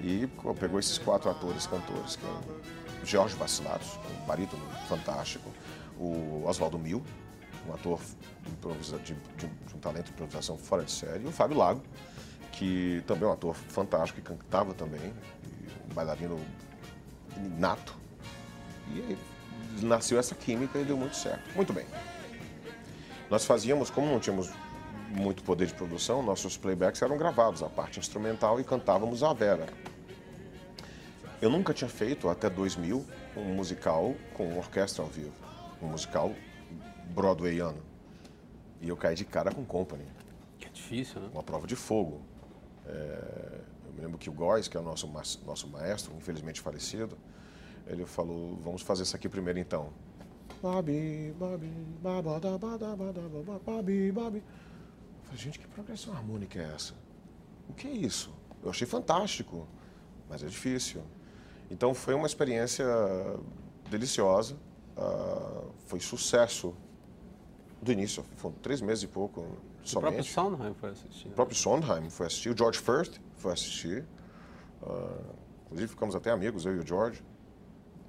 E 0.00 0.28
pegou 0.58 0.78
esses 0.78 0.98
quatro 0.98 1.30
atores, 1.30 1.66
cantores, 1.66 2.16
que 2.16 2.24
é 2.26 2.28
o 2.28 3.06
Jorge 3.06 3.36
Vacilatos, 3.36 3.98
um 4.22 4.26
barítono 4.26 4.62
fantástico, 4.88 5.48
o 5.98 6.42
Oswaldo 6.46 6.78
Mil, 6.78 7.02
um 7.68 7.72
ator 7.74 7.98
de, 9.04 9.14
de- 9.14 9.14
de 9.66 9.74
um 9.74 9.78
talento 9.78 10.06
de 10.06 10.12
improvisação 10.12 10.58
fora 10.58 10.82
de 10.84 10.90
série, 10.90 11.24
e 11.24 11.26
o 11.26 11.30
Fábio 11.32 11.56
Lago, 11.56 11.80
que 12.52 13.02
também 13.06 13.24
é 13.24 13.26
um 13.28 13.32
ator 13.32 13.54
fantástico, 13.54 14.20
que 14.20 14.26
cantava 14.26 14.74
também, 14.74 15.12
um 15.90 15.94
bailarino 15.94 16.38
nato. 17.58 17.94
E 18.92 19.00
aí 19.00 19.18
nasceu 19.82 20.18
essa 20.18 20.34
química 20.34 20.78
e 20.78 20.84
deu 20.84 20.96
muito 20.96 21.16
certo. 21.16 21.54
Muito 21.54 21.72
bem. 21.72 21.86
Nós 23.30 23.44
fazíamos, 23.44 23.90
como 23.90 24.06
não 24.06 24.20
tínhamos 24.20 24.50
muito 25.10 25.42
poder 25.42 25.66
de 25.66 25.74
produção, 25.74 26.22
nossos 26.22 26.56
playbacks 26.56 27.00
eram 27.02 27.16
gravados, 27.16 27.62
a 27.62 27.68
parte 27.68 27.98
instrumental, 27.98 28.60
e 28.60 28.64
cantávamos 28.64 29.22
a 29.22 29.32
Vera. 29.32 29.66
Eu 31.40 31.50
nunca 31.50 31.74
tinha 31.74 31.88
feito, 31.88 32.28
até 32.28 32.48
2000, 32.48 33.04
um 33.36 33.54
musical 33.54 34.14
com 34.34 34.56
orquestra 34.56 35.02
ao 35.02 35.08
vivo. 35.08 35.32
Um 35.82 35.88
musical 35.88 36.32
broadwayano. 37.14 37.82
E 38.80 38.88
eu 38.88 38.96
caí 38.96 39.14
de 39.14 39.24
cara 39.24 39.50
com 39.50 39.64
Company, 39.64 40.04
Que 40.58 40.66
é 40.66 40.70
difícil, 40.70 41.20
né? 41.20 41.28
uma 41.32 41.42
prova 41.42 41.66
de 41.66 41.76
fogo. 41.76 42.22
É, 42.86 43.60
eu 43.86 43.92
me 43.92 44.00
lembro 44.00 44.18
que 44.18 44.28
o 44.28 44.32
Góes, 44.32 44.68
que 44.68 44.76
é 44.76 44.80
o 44.80 44.82
nosso, 44.82 45.10
nosso 45.46 45.68
maestro, 45.68 46.14
infelizmente 46.16 46.60
falecido, 46.60 47.16
ele 47.86 48.04
falou, 48.06 48.56
vamos 48.62 48.82
fazer 48.82 49.02
isso 49.02 49.16
aqui 49.16 49.28
primeiro 49.28 49.58
então. 49.58 49.92
Babi, 50.62 51.34
babi, 51.38 51.70
babada, 52.02 52.56
bada, 52.56 52.96
bada, 52.96 53.20
baba, 53.20 53.60
babi, 53.64 54.10
babi. 54.10 54.38
Eu 54.38 55.24
falei, 55.24 55.38
gente, 55.38 55.58
que 55.58 55.66
progressão 55.68 56.14
harmônica 56.14 56.58
é 56.58 56.74
essa? 56.74 56.94
O 57.68 57.74
que 57.74 57.86
é 57.86 57.90
isso? 57.90 58.32
Eu 58.62 58.70
achei 58.70 58.86
fantástico, 58.86 59.66
mas 60.28 60.42
é 60.42 60.46
difícil. 60.46 61.02
Então 61.70 61.92
foi 61.94 62.14
uma 62.14 62.26
experiência 62.26 62.86
deliciosa, 63.90 64.56
ah, 64.96 65.64
foi 65.86 66.00
sucesso 66.00 66.74
do 67.82 67.92
início, 67.92 68.24
foram 68.36 68.54
três 68.62 68.80
meses 68.80 69.04
e 69.04 69.06
pouco 69.06 69.40
O 69.40 69.86
somente. 69.86 70.14
próprio 70.14 70.24
Sondheim 70.24 70.74
foi 70.74 70.90
assistir. 70.90 71.26
O 71.26 71.28
né? 71.28 71.34
próprio 71.34 71.56
Sondheim 71.58 72.10
foi 72.10 72.26
assistir, 72.26 72.48
o 72.50 72.56
George 72.56 72.78
Firth 72.78 73.20
foi 73.36 73.52
assistir. 73.52 74.04
Ah, 74.82 75.34
inclusive 75.66 75.88
ficamos 75.88 76.14
até 76.14 76.30
amigos, 76.30 76.64
eu 76.64 76.76
e 76.76 76.78
o 76.78 76.86
George. 76.86 77.22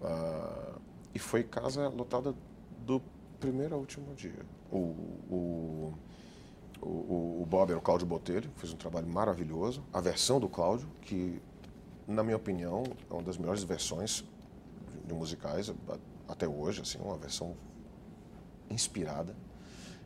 Ah, 0.08 0.76
e 1.14 1.20
foi 1.20 1.44
casa 1.44 1.88
lotada 1.90 2.34
do 2.86 3.02
primeiro 3.40 3.74
ao 3.74 3.80
último 3.82 4.14
dia. 4.14 4.46
O, 4.72 4.78
o, 4.78 5.94
o, 6.82 6.86
o- 6.88 7.42
o 7.42 7.46
Bob 7.50 7.70
era 7.72 7.80
o 7.80 7.82
Cláudio 7.82 8.06
Botelho, 8.06 8.50
fez 8.58 8.72
um 8.72 8.78
trabalho 8.78 9.08
maravilhoso. 9.08 9.84
A 9.92 10.00
versão 10.02 10.40
do 10.40 10.48
Cláudio, 10.48 10.88
que, 11.02 11.42
na 12.08 12.24
minha 12.24 12.38
opinião, 12.38 12.84
é 13.10 13.14
uma 13.14 13.24
das 13.24 13.38
melhores 13.38 13.64
versões 13.64 14.24
de, 15.08 15.14
musicais 15.14 15.74
até 16.28 16.48
hoje, 16.48 16.82
assim, 16.82 17.00
uma 17.00 17.18
versão 17.18 17.56
inspirada. 18.70 19.36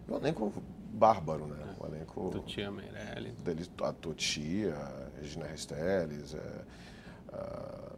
Um 0.08 0.16
elenco 0.16 0.52
bárbaro, 0.94 1.46
né? 1.48 1.76
Um 1.82 1.86
elenco 1.88 2.30
Tutia 2.32 2.72
Meirelli. 2.72 3.32
dele, 3.44 3.68
a 3.84 3.94
Totia, 3.94 4.76
a 4.76 5.20
Regina 5.20 5.46
Resteles, 5.46 6.34
é, 6.36 6.66
a- 7.34 7.90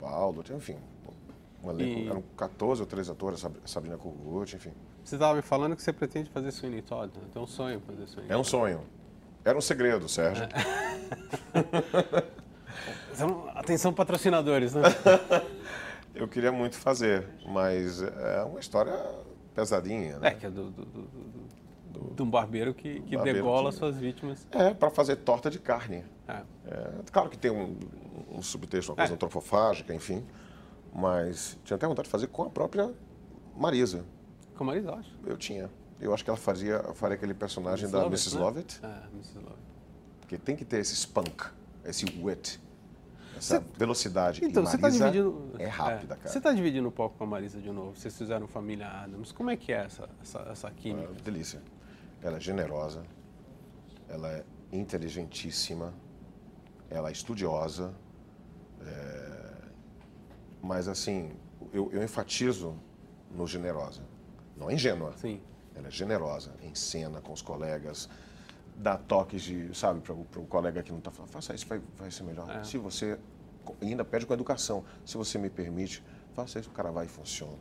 Geraldo, 0.00 0.42
enfim. 0.54 0.76
Um 1.62 1.70
elenco, 1.70 2.00
e... 2.00 2.08
Eram 2.08 2.22
14 2.36 2.80
ou 2.80 2.86
13 2.86 3.10
atores, 3.10 3.46
Sabrina 3.64 3.96
Kogut, 3.96 4.56
enfim. 4.56 4.72
Você 5.04 5.16
estava 5.16 5.34
me 5.34 5.42
falando 5.42 5.76
que 5.76 5.82
você 5.82 5.92
pretende 5.92 6.30
fazer 6.30 6.52
Todd, 6.82 7.12
né? 7.18 7.24
Tem 7.32 7.42
um 7.42 7.46
sonho 7.46 7.80
fazer 7.80 8.06
Sweeney 8.06 8.32
É 8.32 8.36
um 8.36 8.44
sonho. 8.44 8.80
Era 9.44 9.56
um 9.56 9.60
segredo, 9.60 10.08
Sérgio. 10.08 10.44
É. 10.44 12.40
atenção 13.54 13.92
patrocinadores, 13.92 14.74
né? 14.74 14.82
Eu 16.14 16.26
queria 16.26 16.50
muito 16.50 16.76
fazer, 16.76 17.26
mas 17.46 18.02
é 18.02 18.42
uma 18.42 18.58
história 18.58 18.98
pesadinha, 19.54 20.18
né? 20.18 20.28
É, 20.28 20.34
que 20.34 20.46
é 20.46 20.50
do, 20.50 20.70
do, 20.70 20.84
do, 20.84 21.02
do 21.02 22.14
de 22.14 22.22
um 22.22 22.30
barbeiro 22.30 22.72
que, 22.72 23.00
que 23.00 23.16
barbeiro 23.16 23.38
degola 23.38 23.70
que... 23.70 23.76
suas 23.76 23.96
vítimas. 23.96 24.46
É, 24.52 24.72
para 24.72 24.90
fazer 24.90 25.16
torta 25.16 25.50
de 25.50 25.58
carne. 25.58 26.04
É. 26.26 26.42
É, 26.66 26.90
claro 27.12 27.28
que 27.28 27.38
tem 27.38 27.50
um, 27.50 27.76
um 28.30 28.42
subtexto, 28.42 28.92
uma 28.92 28.96
coisa 28.96 29.12
é. 29.12 29.14
antropofágica, 29.14 29.94
enfim, 29.94 30.24
mas 30.94 31.58
tinha 31.64 31.76
até 31.76 31.86
vontade 31.86 32.06
de 32.06 32.10
fazer 32.10 32.26
com 32.28 32.42
a 32.42 32.50
própria 32.50 32.92
Marisa. 33.56 34.04
Com 34.56 34.64
a 34.64 34.66
Marisa, 34.66 34.94
acho. 34.94 35.10
Eu 35.24 35.36
tinha. 35.36 35.70
Eu 36.00 36.14
acho 36.14 36.24
que 36.24 36.30
ela 36.30 36.36
fazia, 36.36 36.82
faria 36.94 37.16
aquele 37.16 37.34
personagem 37.34 37.84
Miss 37.84 37.92
da 37.92 37.98
Lovett, 37.98 38.14
Mrs. 38.14 38.36
Né? 38.36 38.42
Lovett. 38.42 38.80
É, 38.82 39.14
Mrs. 39.14 39.38
Lovett. 39.38 39.58
Porque 40.20 40.38
tem 40.38 40.56
que 40.56 40.64
ter 40.64 40.78
esse 40.78 40.94
spunk, 40.94 41.44
esse 41.84 42.06
wit, 42.22 42.60
essa 43.36 43.64
velocidade. 43.76 44.44
Então, 44.44 44.64
você 44.64 44.76
está 44.76 44.88
dividindo. 44.88 45.50
É 45.58 45.66
rápida, 45.66 46.14
é, 46.14 46.16
cara. 46.16 46.28
Você 46.28 46.38
está 46.38 46.52
dividindo 46.52 46.86
um 46.88 46.92
pouco 46.92 47.16
com 47.16 47.24
a 47.24 47.26
Marisa 47.26 47.60
de 47.60 47.70
novo. 47.70 47.96
Vocês 47.96 48.16
fizeram 48.16 48.46
Família 48.46 48.86
Adams. 48.86 49.32
Como 49.32 49.50
é 49.50 49.56
que 49.56 49.72
é 49.72 49.84
essa, 49.84 50.08
essa, 50.20 50.40
essa 50.50 50.70
química? 50.70 51.10
É, 51.18 51.22
delícia. 51.22 51.62
Ela 52.22 52.36
é 52.36 52.40
generosa, 52.40 53.02
ela 54.08 54.30
é 54.30 54.44
inteligentíssima, 54.70 55.94
ela 56.90 57.08
é 57.08 57.12
estudiosa. 57.12 57.94
É... 58.82 59.29
Mas, 60.62 60.88
assim, 60.88 61.32
eu, 61.72 61.90
eu 61.92 62.02
enfatizo 62.02 62.76
no 63.30 63.46
generosa. 63.46 64.02
Não 64.56 64.70
é 64.70 64.74
ingênua. 64.74 65.12
Sim. 65.16 65.40
Ela 65.74 65.88
é 65.88 65.90
generosa, 65.90 66.52
em 66.62 66.74
cena 66.74 67.20
com 67.20 67.32
os 67.32 67.40
colegas, 67.40 68.08
dá 68.76 68.96
toques 68.96 69.42
de, 69.42 69.74
sabe, 69.74 70.00
para 70.00 70.12
o 70.14 70.46
colega 70.46 70.82
que 70.82 70.90
não 70.90 70.98
está 70.98 71.10
falando, 71.10 71.30
faça 71.30 71.54
isso, 71.54 71.66
vai, 71.66 71.80
vai 71.96 72.10
ser 72.10 72.24
melhor. 72.24 72.50
É. 72.50 72.64
Se 72.64 72.78
você, 72.78 73.18
ainda 73.80 74.04
pede 74.04 74.26
com 74.26 74.34
educação, 74.34 74.84
se 75.04 75.16
você 75.16 75.38
me 75.38 75.50
permite, 75.50 76.02
faça 76.34 76.58
isso, 76.58 76.70
o 76.70 76.72
cara 76.72 76.90
vai 76.90 77.06
e 77.06 77.08
funciona. 77.08 77.58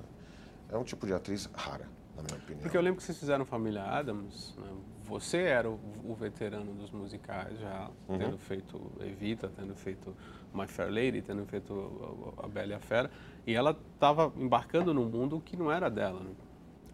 É 0.70 0.78
um 0.78 0.84
tipo 0.84 1.06
de 1.06 1.14
atriz 1.14 1.50
rara, 1.54 1.88
na 2.16 2.24
minha 2.24 2.38
opinião. 2.38 2.62
Porque 2.62 2.78
eu 2.78 2.82
lembro 2.82 2.98
que 2.98 3.04
vocês 3.04 3.18
fizeram 3.18 3.46
Família 3.46 3.84
Adams, 3.84 4.56
né? 4.58 4.72
você 5.04 5.40
era 5.40 5.70
o, 5.70 5.80
o, 6.06 6.14
veterano 6.14 6.74
dos 6.74 6.92
musicais 6.92 7.60
já, 7.60 7.90
uhum. 8.08 8.18
tendo 8.18 8.38
feito 8.38 8.92
Evita, 9.02 9.52
tendo 9.56 9.76
feito 9.76 10.16
My 10.54 10.68
Fair 10.68 10.92
Lady, 10.92 11.22
tendo 11.22 11.46
feito 11.46 12.34
A 12.38 12.48
Bela 12.48 12.72
e 12.72 12.76
a 12.76 12.80
Fera, 12.80 13.10
e 13.46 13.54
ela 13.54 13.78
estava 13.94 14.32
embarcando 14.38 14.94
num 14.94 15.06
mundo 15.06 15.42
que 15.42 15.56
não 15.56 15.72
era 15.72 15.90
dela. 15.90 16.20
Né? 16.20 16.32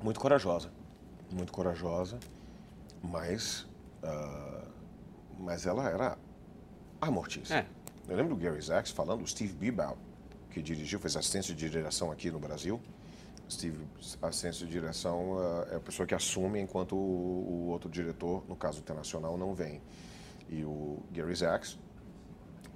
Muito 0.03 0.19
corajosa, 0.19 0.71
muito 1.31 1.51
corajosa, 1.51 2.19
mas 3.03 3.67
Uh, 4.05 4.65
mas 5.39 5.65
ela 5.65 5.89
era 5.89 6.17
a 7.01 7.11
mortícia. 7.11 7.55
É. 7.55 7.65
Eu 8.07 8.15
lembro 8.15 8.35
do 8.35 8.41
Gary 8.41 8.61
Sachs 8.61 8.91
falando, 8.91 9.23
o 9.23 9.27
Steve 9.27 9.53
Bibal, 9.53 9.97
que 10.51 10.61
dirigiu, 10.61 10.99
fez 10.99 11.17
assistência 11.17 11.53
de 11.53 11.69
direção 11.69 12.11
aqui 12.11 12.29
no 12.29 12.39
Brasil. 12.39 12.79
Steve, 13.49 13.85
assistência 14.21 14.65
de 14.65 14.71
direção 14.71 15.33
uh, 15.33 15.67
é 15.71 15.75
a 15.75 15.79
pessoa 15.79 16.05
que 16.05 16.15
assume 16.15 16.59
enquanto 16.59 16.95
o, 16.95 16.97
o, 16.97 17.67
outro 17.67 17.89
diretor, 17.89 18.43
no 18.47 18.55
caso 18.55 18.79
internacional, 18.79 19.37
não 19.37 19.53
vem. 19.53 19.81
E 20.49 20.63
o 20.63 20.99
Gary 21.11 21.35
Sachs, 21.35 21.77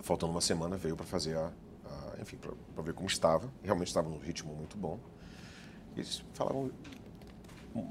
faltando 0.02 0.32
uma 0.32 0.42
semana, 0.42 0.78
veio 0.78 0.96
para 0.96 1.06
fazer 1.06 1.38
a, 1.38 1.52
a 1.86 2.22
enfim, 2.22 2.38
para 2.38 2.84
ver 2.84 2.94
como 2.94 3.08
estava. 3.08 3.50
Realmente 3.64 3.88
estava 3.88 4.10
num 4.10 4.20
ritmo 4.20 4.54
muito 4.54 4.78
bom. 4.78 5.00
E 5.96 6.00
eles 6.00 6.24
falavam, 6.34 6.72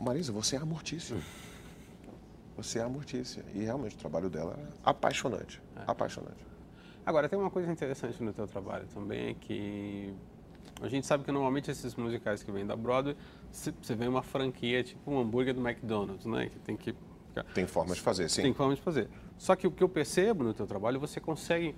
Marisa, 0.01 0.33
você 0.33 0.57
é 0.57 0.59
a 0.59 0.65
mortícia. 0.65 1.17
Você 2.59 2.81
é 2.81 2.83
a 2.83 2.89
Mortícia. 2.89 3.45
E 3.55 3.61
realmente 3.61 3.95
o 3.95 3.99
trabalho 3.99 4.29
dela 4.29 4.59
é 4.59 4.73
apaixonante. 4.83 5.63
É. 5.77 5.83
Apaixonante. 5.87 6.45
Agora, 7.07 7.29
tem 7.29 7.39
uma 7.39 7.51
coisa 7.51 7.71
interessante 7.71 8.21
no 8.21 8.33
teu 8.33 8.49
trabalho 8.49 8.85
também, 8.93 9.29
é 9.29 9.35
que 9.35 10.13
a 10.81 10.89
gente 10.89 11.07
sabe 11.07 11.23
que 11.23 11.31
normalmente 11.31 11.71
esses 11.71 11.95
musicais 11.95 12.43
que 12.43 12.51
vêm 12.51 12.67
da 12.67 12.75
Broadway, 12.75 13.17
você 13.51 13.95
vê 13.95 14.09
uma 14.09 14.23
franquia, 14.23 14.83
tipo 14.83 15.09
um 15.11 15.21
hambúrguer 15.21 15.55
do 15.55 15.67
McDonald's, 15.67 16.27
né? 16.27 16.49
Que 16.49 16.59
tem 16.59 16.77
que... 16.77 16.95
Tem 17.55 17.65
formas 17.65 17.99
de 17.99 18.03
fazer, 18.03 18.29
sim. 18.29 18.43
Tem 18.43 18.53
formas 18.53 18.79
de 18.79 18.83
fazer. 18.83 19.09
Só 19.39 19.55
que 19.55 19.65
o 19.65 19.71
que 19.71 19.83
eu 19.83 19.89
percebo 19.89 20.43
no 20.43 20.53
teu 20.53 20.67
trabalho, 20.67 20.99
você 20.99 21.21
consegue 21.21 21.77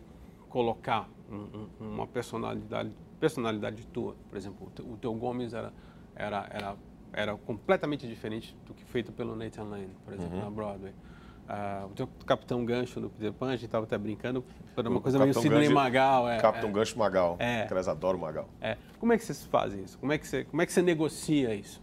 colocar 0.50 1.08
um, 1.30 1.36
um, 1.80 1.92
uma 1.94 2.06
personalidade, 2.06 2.90
personalidade 3.18 3.86
tua. 3.86 4.14
Por 4.28 4.36
exemplo, 4.36 4.70
o 4.80 4.96
teu 4.98 5.14
Gomes 5.14 5.54
era, 5.54 5.72
era, 6.14 6.46
era 6.50 6.76
era 7.12 7.36
completamente 7.36 8.06
diferente 8.06 8.56
do 8.66 8.74
que 8.74 8.84
feito 8.84 9.12
pelo 9.12 9.34
Nathan 9.34 9.64
Lane, 9.64 9.96
por 10.04 10.14
exemplo, 10.14 10.36
uhum. 10.36 10.44
na 10.44 10.50
Broadway. 10.50 10.92
Uh, 10.92 11.86
o 11.86 11.88
teu 11.90 12.08
Capitão 12.24 12.64
Gancho 12.64 13.00
no 13.00 13.10
Peter 13.10 13.32
Pan, 13.32 13.48
a 13.48 13.52
gente 13.52 13.64
estava 13.64 13.84
até 13.84 13.98
brincando, 13.98 14.44
era 14.76 14.88
uma 14.88 14.98
o 14.98 15.02
coisa 15.02 15.18
Capitão 15.18 15.42
meio 15.42 15.50
Sidney 15.50 15.62
Gancho, 15.62 15.74
Magal. 15.74 16.28
É, 16.28 16.38
Capitão 16.38 16.70
é, 16.70 16.72
Gancho 16.72 16.98
Magal, 16.98 17.36
é, 17.40 17.66
que 17.66 17.74
eles 17.74 17.88
adoram 17.88 18.18
Magal. 18.20 18.48
É. 18.60 18.76
Como 19.00 19.12
é 19.12 19.18
que 19.18 19.24
vocês 19.24 19.44
fazem 19.46 19.82
isso? 19.82 19.98
Como 19.98 20.12
é 20.12 20.18
que 20.18 20.28
você, 20.28 20.44
como 20.44 20.62
é 20.62 20.66
que 20.66 20.72
você 20.72 20.82
negocia 20.82 21.54
isso? 21.54 21.82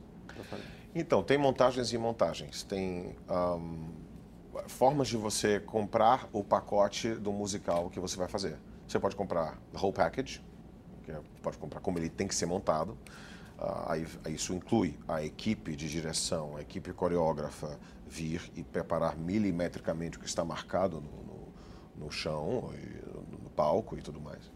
Então, 0.95 1.21
tem 1.21 1.37
montagens 1.37 1.91
e 1.91 1.97
montagens. 1.97 2.63
Tem 2.63 3.13
um, 3.29 3.89
formas 4.67 5.07
de 5.07 5.17
você 5.17 5.59
comprar 5.59 6.27
o 6.33 6.43
pacote 6.43 7.13
do 7.15 7.31
musical 7.31 7.89
que 7.89 7.99
você 7.99 8.17
vai 8.17 8.27
fazer. 8.27 8.57
Você 8.87 8.99
pode 8.99 9.15
comprar 9.15 9.57
the 9.71 9.79
whole 9.79 9.93
package, 9.93 10.41
que 11.03 11.11
é, 11.11 11.19
pode 11.41 11.57
comprar 11.57 11.79
como 11.81 11.99
ele 11.99 12.09
tem 12.09 12.27
que 12.27 12.35
ser 12.35 12.45
montado. 12.45 12.97
Ah, 13.59 13.95
isso 14.29 14.53
inclui 14.53 14.97
a 15.07 15.23
equipe 15.23 15.75
de 15.75 15.89
direção, 15.89 16.55
a 16.55 16.61
equipe 16.61 16.93
coreógrafa 16.93 17.79
vir 18.05 18.51
e 18.55 18.63
preparar 18.63 19.17
milimetricamente 19.17 20.17
o 20.17 20.21
que 20.21 20.27
está 20.27 20.45
marcado 20.45 21.01
no, 21.01 21.23
no, 21.23 22.05
no 22.05 22.11
chão, 22.11 22.71
no 23.43 23.49
palco 23.49 23.97
e 23.97 24.01
tudo 24.01 24.21
mais. 24.21 24.51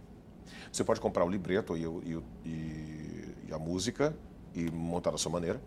Você 0.71 0.83
pode 0.83 1.01
comprar 1.01 1.25
o 1.25 1.29
libreto 1.29 1.75
e, 1.75 1.83
e, 1.83 3.35
e, 3.47 3.53
a 3.53 3.57
música 3.57 4.15
e 4.53 4.69
montar 4.69 5.11
da 5.11 5.17
sua 5.17 5.31
maneira, 5.31 5.61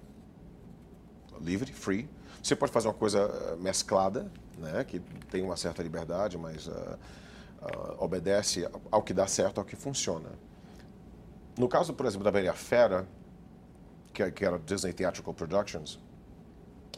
livre, 1.41 1.73
free. 1.73 2.09
Você 2.45 2.55
pode 2.55 2.71
fazer 2.71 2.89
uma 2.89 2.95
coisa 2.95 3.21
eh, 3.21 3.57
mesclada, 3.57 4.31
né, 4.59 4.85
que 4.85 5.01
tem 5.31 5.43
uma 5.43 5.57
certa 5.57 5.83
liberdade, 5.83 6.37
mas 6.37 6.67
uh, 6.67 6.99
uh, 7.63 8.05
obedece 8.05 8.69
ao 8.91 9.03
que 9.03 9.15
dá 9.15 9.27
certo, 9.27 9.61
ao 9.61 9.65
que 9.65 9.75
funciona. 9.75 10.29
No 11.59 11.67
caso, 11.67 11.95
por 11.95 12.05
exemplo, 12.05 12.23
da 12.23 12.31
Bela 12.31 12.53
Fera, 12.53 13.09
que, 14.13 14.31
que 14.31 14.45
era 14.45 14.59
Disney 14.59 14.93
Theatrical 14.93 15.33
Productions, 15.33 15.99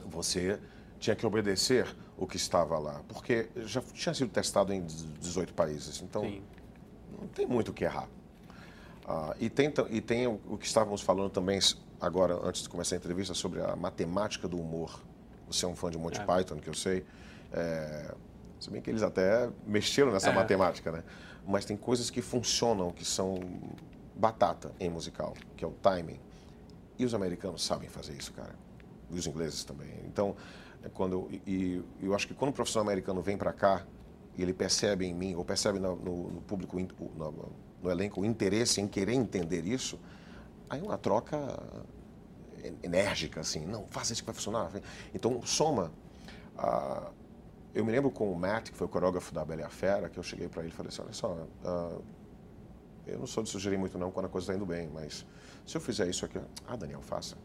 você 0.06 0.59
tinha 0.98 1.14
que 1.14 1.24
obedecer 1.24 1.96
o 2.18 2.26
que 2.26 2.37
estava 2.37 2.76
lá, 2.80 3.02
porque 3.06 3.48
já 3.59 3.80
tinha 3.80 4.14
sido 4.16 4.30
testado 4.32 4.72
em 4.72 4.85
18 4.85 5.54
países, 5.54 6.02
então 6.02 6.22
Sim. 6.22 6.42
não 7.20 7.28
tem 7.28 7.46
muito 7.46 7.68
o 7.68 7.72
que 7.72 7.85
errar. 7.85 8.09
Ah, 9.06 9.37
e 9.38 9.48
tem, 9.48 9.72
e 9.90 10.00
tem 10.00 10.26
o, 10.26 10.40
o, 10.48 10.59
que 10.59 10.66
estávamos 10.66 11.02
falando 11.02 11.30
também 11.30 11.61
agora, 12.00 12.35
antes 12.42 12.62
de 12.62 12.68
começar 12.68 12.96
a 12.96 12.98
entrevista, 12.98 13.32
sobre 13.32 13.62
a 13.62 13.76
matemática 13.76 14.48
do 14.48 14.61
humor. 14.61 15.00
Você 15.46 15.64
é 15.64 15.68
um 15.68 15.76
fã 15.76 15.90
de 15.90 15.98
Monty 15.98 16.20
é. 16.20 16.24
Python, 16.24 16.56
que 16.56 16.68
eu 16.68 16.74
sei. 16.74 17.04
É, 17.52 18.14
se 18.59 18.70
bem 18.70 18.80
que 18.80 18.90
eles 18.90 19.02
até 19.02 19.48
mexeram 19.66 20.12
nessa 20.12 20.30
é. 20.30 20.35
matemática, 20.35 20.90
né? 20.90 21.04
Mas 21.46 21.64
tem 21.64 21.76
coisas 21.76 22.11
que 22.11 22.20
funcionam, 22.20 22.90
que 22.90 23.04
são 23.04 23.38
batata 24.14 24.72
em 24.80 24.88
musical, 24.88 25.35
que 25.56 25.64
é 25.64 25.68
o 25.68 25.72
timing. 25.72 26.18
E 26.98 27.04
os 27.04 27.14
americanos 27.14 27.64
sabem 27.64 27.88
fazer 27.88 28.14
isso, 28.14 28.32
cara. 28.32 28.54
E 29.11 29.18
os 29.18 29.26
ingleses 29.26 29.62
também. 29.62 29.90
Então, 30.06 30.35
é 30.82 30.88
quando 30.88 31.28
e, 31.46 31.82
eu 32.02 32.14
acho 32.14 32.26
que 32.26 32.35
quando 32.35 32.50
o 32.50 32.54
profissional 32.54 32.87
americano 32.87 33.20
vem 33.20 33.37
para 33.37 33.52
cá 33.52 33.85
e 34.37 34.42
ele 34.42 34.52
percebe 34.52 35.06
em 35.06 35.14
mim 35.14 35.35
ou 35.35 35.44
percebe 35.44 35.78
no, 35.78 35.96
no, 35.96 36.30
no 36.30 36.40
público, 36.40 36.78
no, 36.78 37.52
no, 37.82 37.90
elenco, 37.90 38.20
o 38.20 38.24
interesse 38.24 38.80
em 38.80 38.88
querer 38.88 39.14
entender 39.14 39.64
isso, 39.64 39.98
aí 40.68 40.80
uma 40.80 40.98
troca 40.98 41.38
enérgica, 42.83 43.40
assim, 43.40 43.64
não, 43.64 43.87
faça 43.88 44.12
isso 44.12 44.22
que 44.22 44.26
vai 44.26 44.35
funcionar. 44.35 44.70
Então, 45.14 45.42
soma. 45.44 45.92
Eu 47.74 47.85
me 47.85 47.92
lembro 47.92 48.11
com 48.11 48.33
o 48.33 48.38
Matt, 48.38 48.70
que 48.70 48.76
foi 48.76 48.87
o 48.87 48.90
coreógrafo 48.90 49.35
da 49.35 49.44
Bela 49.44 49.61
e 49.61 49.64
a 49.64 49.68
Fera, 49.68 50.09
que 50.09 50.18
eu 50.18 50.22
cheguei 50.22 50.48
para 50.48 50.62
ele 50.62 50.72
e 50.72 50.74
falei 50.74 50.88
assim, 50.88 51.02
olha 51.02 51.12
só, 51.12 51.33
uh, 51.33 52.02
eu 53.07 53.18
não 53.18 53.26
sou 53.26 53.42
de 53.42 53.50
sugerir 53.50 53.76
muito 53.76 53.98
não 53.98 54.11
quando 54.11 54.26
a 54.26 54.29
coisa 54.31 54.46
está 54.46 54.55
indo 54.55 54.64
bem, 54.64 54.88
mas 54.92 55.26
se 55.66 55.76
eu 55.76 55.81
fizer 55.81 56.09
isso 56.09 56.24
aqui, 56.24 56.40
ah, 56.66 56.76
Daniel, 56.76 57.02
faça. 57.02 57.37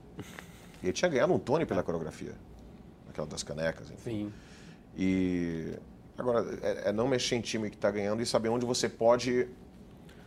E 0.81 0.87
ele 0.87 0.93
tinha 0.93 1.09
ganhado 1.09 1.33
um 1.33 1.39
Tony 1.39 1.65
pela 1.65 1.83
coreografia, 1.83 2.33
aquela 3.09 3.27
das 3.27 3.43
canecas, 3.43 3.91
enfim. 3.91 4.25
Sim. 4.25 4.33
E 4.97 5.73
agora 6.17 6.45
é, 6.61 6.89
é 6.89 6.91
não 6.91 7.07
mexer 7.07 7.35
em 7.35 7.41
time 7.41 7.69
que 7.69 7.75
está 7.75 7.91
ganhando 7.91 8.21
e 8.21 8.25
saber 8.25 8.49
onde 8.49 8.65
você 8.65 8.87
pode 8.87 9.47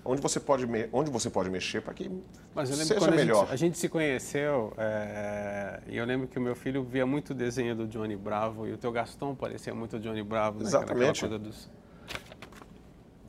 onde 0.04 0.20
você 0.20 0.38
pode 0.38 0.66
onde 0.92 1.10
você 1.10 1.30
pode 1.30 1.48
mexer 1.48 1.80
para 1.80 1.94
que 1.94 2.10
Mas 2.54 2.68
eu 2.68 2.76
lembro 2.76 2.88
seja 2.88 3.00
quando 3.00 3.16
melhor. 3.16 3.44
A 3.44 3.46
gente, 3.46 3.52
a 3.52 3.56
gente 3.56 3.78
se 3.78 3.88
conheceu 3.88 4.72
é, 4.76 5.80
e 5.86 5.96
eu 5.96 6.04
lembro 6.04 6.28
que 6.28 6.38
o 6.38 6.42
meu 6.42 6.54
filho 6.54 6.84
via 6.84 7.06
muito 7.06 7.30
o 7.30 7.34
desenho 7.34 7.74
do 7.74 7.86
Johnny 7.86 8.16
Bravo 8.16 8.66
e 8.66 8.72
o 8.72 8.76
teu 8.76 8.92
Gastão 8.92 9.34
parecia 9.34 9.74
muito 9.74 9.96
o 9.96 10.00
Johnny 10.00 10.22
Bravo. 10.22 10.58
Né? 10.58 10.66
Exatamente. 10.66 11.26
Dos... 11.26 11.70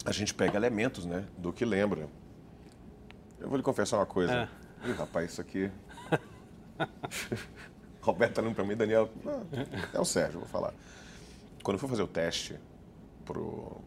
A 0.05 0.11
gente 0.11 0.33
pega 0.33 0.57
elementos, 0.57 1.05
né, 1.05 1.25
do 1.37 1.53
que 1.53 1.63
lembra. 1.63 2.07
Eu 3.39 3.47
vou 3.47 3.57
lhe 3.57 3.63
confessar 3.63 3.97
uma 3.97 4.05
coisa. 4.05 4.49
É. 4.83 4.89
Ih, 4.89 4.93
rapaz, 4.93 5.31
isso 5.31 5.41
aqui. 5.41 5.71
Roberto 8.01 8.35
tá 8.35 8.41
olhando 8.41 8.55
para 8.55 8.63
mim, 8.63 8.75
Daniel. 8.75 9.09
é 9.93 9.99
o 9.99 10.05
Sérgio, 10.05 10.39
vou 10.39 10.47
falar. 10.47 10.73
Quando 11.63 11.75
eu 11.75 11.79
fui 11.79 11.89
fazer 11.89 12.03
o 12.03 12.07
teste 12.07 12.59
pro, 13.25 13.81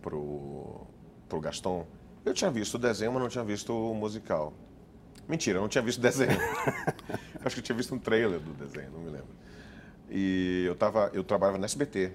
pro, 0.00 0.86
pro 1.28 1.40
Gaston, 1.40 1.86
eu 2.28 2.34
tinha 2.34 2.50
visto 2.50 2.74
o 2.74 2.78
desenho, 2.78 3.12
mas 3.12 3.22
não 3.22 3.28
tinha 3.28 3.44
visto 3.44 3.72
o 3.72 3.94
musical. 3.94 4.52
Mentira, 5.28 5.58
eu 5.58 5.62
não 5.62 5.68
tinha 5.68 5.82
visto 5.82 5.98
o 5.98 6.02
desenho. 6.02 6.38
Acho 7.44 7.56
que 7.56 7.60
eu 7.60 7.64
tinha 7.64 7.76
visto 7.76 7.94
um 7.94 7.98
trailer 7.98 8.40
do 8.40 8.52
desenho, 8.54 8.90
não 8.90 9.00
me 9.00 9.10
lembro. 9.10 9.28
E 10.10 10.64
eu, 10.66 10.74
tava, 10.74 11.10
eu 11.12 11.22
trabalhava 11.22 11.58
no 11.58 11.64
SBT. 11.64 12.12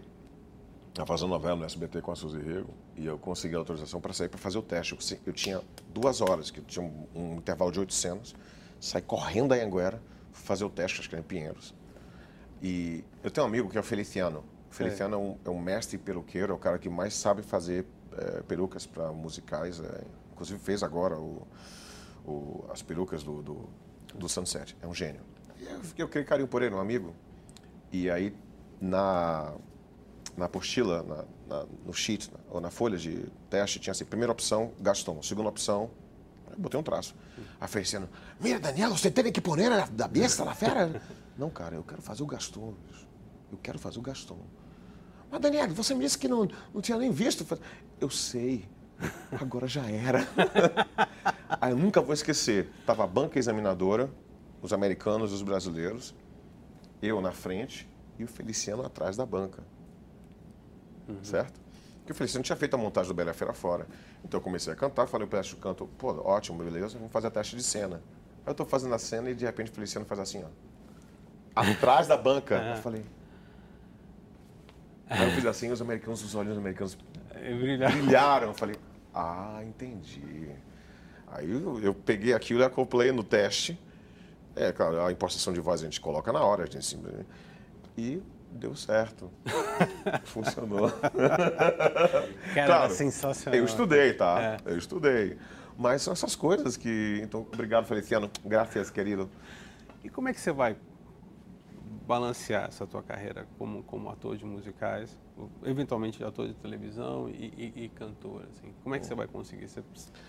Estava 0.89 1.07
fazendo 1.07 1.29
novela 1.29 1.55
no 1.55 1.65
SBT 1.65 2.01
com 2.01 2.11
a 2.11 2.15
Suzy 2.15 2.39
Rego 2.39 2.73
e 2.95 3.05
eu 3.05 3.17
consegui 3.17 3.55
a 3.55 3.57
autorização 3.57 3.99
para 3.99 4.13
sair 4.13 4.29
para 4.29 4.39
fazer 4.39 4.57
o 4.57 4.61
teste. 4.61 4.93
Eu, 4.93 5.19
eu, 5.25 5.33
tinha 5.33 5.61
duas 5.91 6.21
horas, 6.21 6.51
que 6.51 6.61
tinha 6.61 6.85
um, 6.85 7.07
um 7.15 7.35
intervalo 7.37 7.71
de 7.71 7.79
oito 7.79 7.93
cenas, 7.93 8.35
saí 8.79 9.01
correndo 9.01 9.49
da 9.49 9.55
Anguera, 9.55 10.01
fazer 10.31 10.65
o 10.65 10.69
teste, 10.69 10.99
acho 10.99 11.09
que 11.09 11.15
era 11.15 11.23
em 11.23 11.27
Pinheiros. 11.27 11.73
E 12.61 13.03
eu 13.23 13.31
tenho 13.31 13.45
um 13.45 13.49
amigo 13.49 13.69
que 13.69 13.77
é 13.77 13.81
o 13.81 13.83
Feliciano. 13.83 14.43
O 14.69 14.75
Feliciano 14.75 15.15
é, 15.15 15.17
é 15.17 15.21
um, 15.21 15.37
é 15.45 15.49
um 15.49 15.59
mestre 15.59 15.97
peruqueiro, 15.97 16.53
é 16.53 16.55
o 16.55 16.59
cara 16.59 16.77
que 16.77 16.89
mais 16.89 17.15
sabe 17.15 17.41
fazer 17.41 17.85
é, 18.17 18.41
perucas 18.43 18.85
para 18.85 19.11
musicais. 19.11 19.79
É, 19.79 20.03
inclusive 20.31 20.59
fez 20.59 20.83
agora 20.83 21.17
o, 21.17 21.47
o, 22.25 22.65
as 22.71 22.81
perucas 22.81 23.23
do, 23.23 23.41
do, 23.41 23.69
do, 24.15 24.29
Sunset. 24.29 24.75
É 24.81 24.87
um 24.87 24.93
gênio. 24.93 25.21
E 25.59 25.65
eu, 25.65 25.81
eu 25.97 26.07
criei 26.09 26.25
carinho 26.25 26.47
por 26.47 26.61
ele, 26.61 26.73
um 26.75 26.79
amigo. 26.79 27.13
E 27.91 28.09
aí, 28.09 28.35
na, 28.81 29.53
na 30.35 30.45
apostila, 30.45 31.03
na, 31.03 31.25
na, 31.47 31.65
no 31.85 31.93
sheet, 31.93 32.31
ou 32.49 32.59
na 32.59 32.71
folha 32.71 32.97
de 32.97 33.25
teste, 33.49 33.79
tinha 33.79 33.91
assim, 33.91 34.05
primeira 34.05 34.31
opção, 34.31 34.71
Gaston. 34.79 35.21
Segunda 35.21 35.49
opção, 35.49 35.91
botei 36.57 36.79
um 36.79 36.83
traço. 36.83 37.15
A 37.59 37.67
Feliciano, 37.67 38.09
mira, 38.39 38.59
Daniel, 38.59 38.91
você 38.91 39.11
tem 39.11 39.31
que 39.31 39.41
pôr 39.41 39.57
da 39.91 40.07
besta, 40.07 40.43
na 40.43 40.55
fera. 40.55 41.01
não, 41.37 41.49
cara, 41.49 41.75
eu 41.75 41.83
quero 41.83 42.01
fazer 42.01 42.23
o 42.23 42.25
Gaston. 42.25 42.73
Eu 43.51 43.57
quero 43.59 43.77
fazer 43.77 43.99
o 43.99 44.01
Gaston. 44.01 44.39
Mas, 45.33 45.41
Daniel, 45.41 45.67
você 45.69 45.95
me 45.95 46.01
disse 46.01 46.15
que 46.15 46.27
não, 46.27 46.47
não 46.71 46.79
tinha 46.79 46.95
nem 46.95 47.09
visto. 47.09 47.43
Eu 47.99 48.07
sei, 48.07 48.69
agora 49.31 49.67
já 49.67 49.81
era. 49.89 50.27
Aí 51.59 51.71
eu 51.73 51.75
nunca 51.75 51.99
vou 52.01 52.13
esquecer. 52.13 52.69
Tava 52.85 53.03
a 53.03 53.07
banca 53.07 53.39
examinadora, 53.39 54.11
os 54.61 54.71
americanos 54.71 55.31
e 55.31 55.33
os 55.33 55.41
brasileiros, 55.41 56.13
eu 57.01 57.19
na 57.19 57.31
frente 57.31 57.89
e 58.19 58.23
o 58.23 58.27
Feliciano 58.27 58.85
atrás 58.85 59.17
da 59.17 59.25
banca. 59.25 59.63
Uhum. 61.09 61.23
Certo? 61.23 61.59
Porque 61.97 62.11
o 62.11 62.15
Feliciano 62.15 62.43
tinha 62.43 62.55
feito 62.55 62.75
a 62.75 62.77
montagem 62.77 63.07
do 63.07 63.15
Bela 63.15 63.33
Fera 63.33 63.53
fora. 63.53 63.87
Então 64.23 64.37
eu 64.39 64.43
comecei 64.43 64.71
a 64.71 64.75
cantar, 64.75 65.07
falei 65.07 65.25
o 65.25 65.29
teste 65.31 65.55
de 65.55 65.61
canto, 65.61 65.89
pô, 65.97 66.11
ótimo, 66.23 66.63
beleza, 66.63 66.95
vamos 66.99 67.11
fazer 67.11 67.25
a 67.25 67.31
teste 67.31 67.55
de 67.55 67.63
cena. 67.63 67.95
Aí 68.45 68.49
eu 68.49 68.51
estou 68.51 68.67
fazendo 68.67 68.93
a 68.93 68.99
cena 68.99 69.31
e 69.31 69.33
de 69.33 69.45
repente 69.45 69.71
o 69.71 69.73
Feliciano 69.73 70.05
faz 70.05 70.19
assim, 70.19 70.43
ó. 70.43 71.59
Atrás 71.59 72.05
da 72.05 72.17
banca. 72.17 72.55
Eu 72.77 72.77
falei. 72.83 73.03
Aí 75.13 75.29
eu 75.29 75.31
fiz 75.31 75.45
assim, 75.45 75.71
os 75.71 75.81
americanos, 75.81 76.23
os 76.23 76.33
olhos 76.33 76.57
americanos 76.57 76.97
brilharam. 77.33 77.97
brilharam. 77.97 78.47
Eu 78.47 78.53
falei, 78.53 78.75
ah, 79.13 79.61
entendi. 79.63 80.49
Aí 81.27 81.51
eu, 81.51 81.79
eu 81.81 81.93
peguei 81.93 82.33
aquilo 82.33 82.61
e 82.61 82.63
acoplei 82.63 83.11
no 83.11 83.23
teste. 83.23 83.79
É, 84.55 84.71
claro, 84.71 85.05
a 85.05 85.11
impostação 85.11 85.53
de 85.53 85.59
voz 85.59 85.81
a 85.81 85.85
gente 85.85 86.01
coloca 86.01 86.31
na 86.31 86.41
hora, 86.41 86.63
a 86.63 86.65
gente 86.65 86.99
E 87.97 88.21
deu 88.51 88.75
certo. 88.75 89.31
Funcionou. 90.25 90.91
Cara, 92.53 92.65
claro, 92.65 92.93
sensacional. 92.93 93.59
Eu 93.59 93.65
estudei, 93.65 94.13
tá? 94.13 94.59
É. 94.65 94.71
Eu 94.71 94.77
estudei. 94.77 95.37
Mas 95.77 96.01
são 96.01 96.13
essas 96.13 96.35
coisas 96.35 96.77
que. 96.77 97.19
Então, 97.23 97.47
obrigado, 97.51 97.85
Feliciano. 97.85 98.29
Graças, 98.45 98.89
querido. 98.89 99.29
E 100.03 100.09
como 100.09 100.29
é 100.29 100.33
que 100.33 100.39
você 100.39 100.51
vai 100.51 100.75
balancear 102.07 102.67
essa 102.67 102.85
tua 102.85 103.01
carreira 103.01 103.47
como, 103.57 103.83
como 103.83 104.09
ator 104.09 104.35
de 104.35 104.45
musicais, 104.45 105.17
eventualmente 105.63 106.23
ator 106.23 106.47
de 106.47 106.53
televisão 106.55 107.29
e, 107.29 107.53
e, 107.75 107.83
e 107.85 107.89
cantor? 107.89 108.45
Assim? 108.51 108.73
Como 108.83 108.93
é 108.95 108.99
que 108.99 109.05
você 109.05 109.15
vai 109.15 109.27
conseguir? 109.27 109.67
Você, 109.67 109.81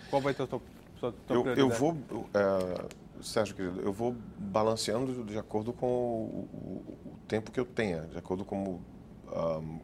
qual 0.09 0.21
vai 0.21 0.33
ter 0.33 0.43
a 0.43 0.47
tua, 0.47 0.61
tua, 0.99 1.11
tua 1.11 1.35
eu, 1.35 1.55
eu 1.55 1.69
vou, 1.69 1.97
é, 2.33 3.21
Sérgio, 3.21 3.55
querido, 3.55 3.81
eu 3.81 3.91
vou 3.91 4.15
balanceando 4.37 5.23
de 5.25 5.37
acordo 5.37 5.73
com 5.73 5.87
o, 5.87 6.49
o, 6.53 7.09
o 7.13 7.17
tempo 7.27 7.51
que 7.51 7.59
eu 7.59 7.65
tenha, 7.65 8.01
de 8.03 8.17
acordo 8.17 8.45
com... 8.45 8.79
Um, 9.27 9.79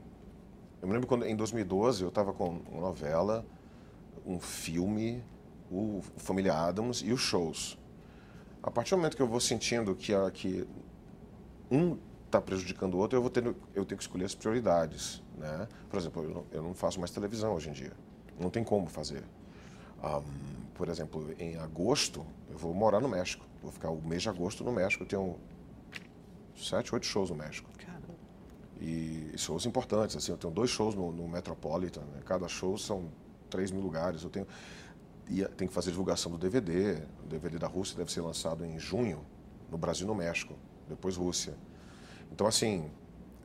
eu 0.82 0.88
me 0.88 0.94
lembro 0.94 1.08
quando, 1.08 1.26
em 1.26 1.36
2012, 1.36 2.02
eu 2.02 2.10
estava 2.10 2.34
com 2.34 2.62
uma 2.72 2.82
novela, 2.82 3.46
um 4.26 4.40
filme, 4.40 5.24
o 5.70 6.02
Família 6.18 6.54
Adams 6.54 7.04
e 7.06 7.12
os 7.12 7.22
shows. 7.22 7.78
A 8.64 8.72
partir 8.72 8.92
do 8.92 8.98
momento 8.98 9.16
que 9.16 9.22
eu 9.22 9.28
vou 9.28 9.40
sentindo 9.40 9.94
que, 9.96 10.14
a, 10.14 10.32
que 10.32 10.68
um 11.72 11.98
está 12.26 12.42
prejudicando 12.42 12.96
o 12.96 12.98
outro, 12.98 13.18
eu 13.18 13.22
vou 13.22 13.30
tendo, 13.30 13.56
eu 13.74 13.86
tenho 13.86 13.98
que 13.98 14.04
escolher 14.04 14.26
as 14.26 14.34
prioridades, 14.36 15.22
né? 15.38 15.68
Por 15.90 16.00
exemplo, 16.00 16.24
eu 16.24 16.30
não, 16.30 16.46
eu 16.52 16.64
não 16.64 16.74
faço 16.74 17.00
mais 17.00 17.12
televisão 17.12 17.54
hoje 17.54 17.70
em 17.70 17.74
dia, 17.74 17.92
não 18.40 18.50
tem 18.50 18.64
como 18.64 18.88
fazer. 18.88 19.24
Um, 20.04 20.24
por 20.74 20.90
exemplo, 20.90 21.34
em 21.38 21.58
agosto 21.58 22.26
eu 22.50 22.58
vou 22.58 22.74
morar 22.74 23.00
no 23.00 23.10
México, 23.10 23.46
vou 23.62 23.72
ficar 23.72 23.90
o 23.90 24.02
mês 24.02 24.22
de 24.22 24.30
agosto 24.30 24.64
no 24.64 24.72
México, 24.72 25.04
eu 25.04 25.08
tenho 25.08 25.36
sete, 26.56 26.94
oito 26.94 27.06
shows 27.06 27.30
no 27.30 27.36
México. 27.36 27.70
Caramba. 27.78 28.16
E 28.80 29.34
shows 29.38 29.66
importantes, 29.66 30.16
assim, 30.16 30.32
eu 30.32 30.38
tenho 30.38 30.54
dois 30.54 30.70
shows 30.70 30.96
no, 30.96 31.12
no 31.12 31.28
Metropolitan, 31.28 32.02
né? 32.02 32.22
cada 32.26 32.48
show 32.48 32.78
são 32.78 33.10
três 33.50 33.72
mil 33.72 33.82
lugares, 33.82 34.24
eu 34.24 34.30
tenho 34.30 34.48
e 35.30 35.46
tem 35.46 35.68
que 35.68 35.74
fazer 35.74 35.92
divulgação 35.92 36.32
do 36.32 36.38
DVD, 36.38 37.04
o 37.24 37.28
DVD 37.28 37.58
da 37.58 37.68
Rússia 37.68 37.96
deve 37.96 38.12
ser 38.12 38.22
lançado 38.22 38.66
em 38.66 38.78
junho, 38.78 39.24
no 39.70 39.78
Brasil 39.78 40.06
e 40.06 40.08
no 40.08 40.16
México 40.16 40.56
depois 40.92 41.16
Rússia. 41.16 41.54
Então, 42.32 42.48
assim, 42.48 42.90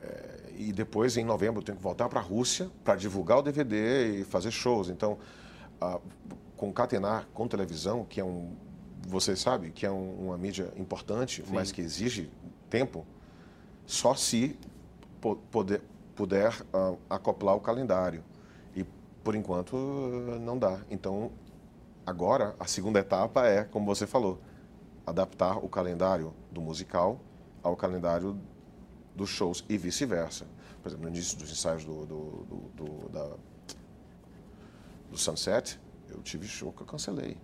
é, 0.01 0.37
e 0.57 0.71
depois 0.71 1.17
em 1.17 1.25
novembro 1.25 1.61
eu 1.61 1.65
tenho 1.65 1.77
que 1.77 1.83
voltar 1.83 2.07
para 2.09 2.19
a 2.19 2.23
Rússia 2.23 2.69
para 2.83 2.95
divulgar 2.95 3.39
o 3.39 3.41
DVD 3.41 4.19
e 4.19 4.23
fazer 4.23 4.51
shows. 4.51 4.89
Então, 4.89 5.17
a, 5.79 5.99
concatenar 6.55 7.27
com 7.33 7.47
televisão, 7.47 8.03
que 8.03 8.19
é 8.19 8.25
um, 8.25 8.51
você 9.07 9.35
sabe, 9.35 9.71
que 9.71 9.85
é 9.85 9.91
um, 9.91 10.27
uma 10.27 10.37
mídia 10.37 10.73
importante, 10.75 11.43
Sim. 11.45 11.53
mas 11.53 11.71
que 11.71 11.81
exige 11.81 12.29
tempo, 12.69 13.05
só 13.85 14.15
se 14.15 14.57
po 15.21 15.35
poder, 15.51 15.81
puder 16.15 16.51
uh, 16.73 16.97
acoplar 17.09 17.55
o 17.55 17.59
calendário. 17.59 18.23
E, 18.75 18.83
por 19.23 19.35
enquanto, 19.35 19.75
uh, 19.75 20.39
não 20.39 20.57
dá. 20.57 20.81
Então, 20.89 21.31
agora, 22.05 22.55
a 22.59 22.65
segunda 22.65 22.99
etapa 22.99 23.45
é, 23.45 23.63
como 23.63 23.85
você 23.85 24.07
falou, 24.07 24.39
adaptar 25.05 25.57
o 25.63 25.69
calendário 25.69 26.33
do 26.51 26.59
musical 26.59 27.19
ao 27.63 27.75
calendário 27.75 28.39
dos 29.15 29.29
shows 29.29 29.65
e 29.67 29.77
vice-versa. 29.77 30.45
Por 30.81 30.89
exemplo, 30.89 31.05
no 31.05 31.09
início 31.09 31.37
dos 31.37 31.51
ensaios 31.51 31.83
do, 31.83 32.05
do, 32.05 32.45
do, 32.45 32.55
do, 32.75 33.09
da, 33.09 33.35
do 35.09 35.17
Sunset, 35.17 35.79
eu 36.09 36.21
tive 36.21 36.47
show 36.47 36.71
que 36.71 36.81
eu 36.81 36.85
cancelei. 36.85 37.37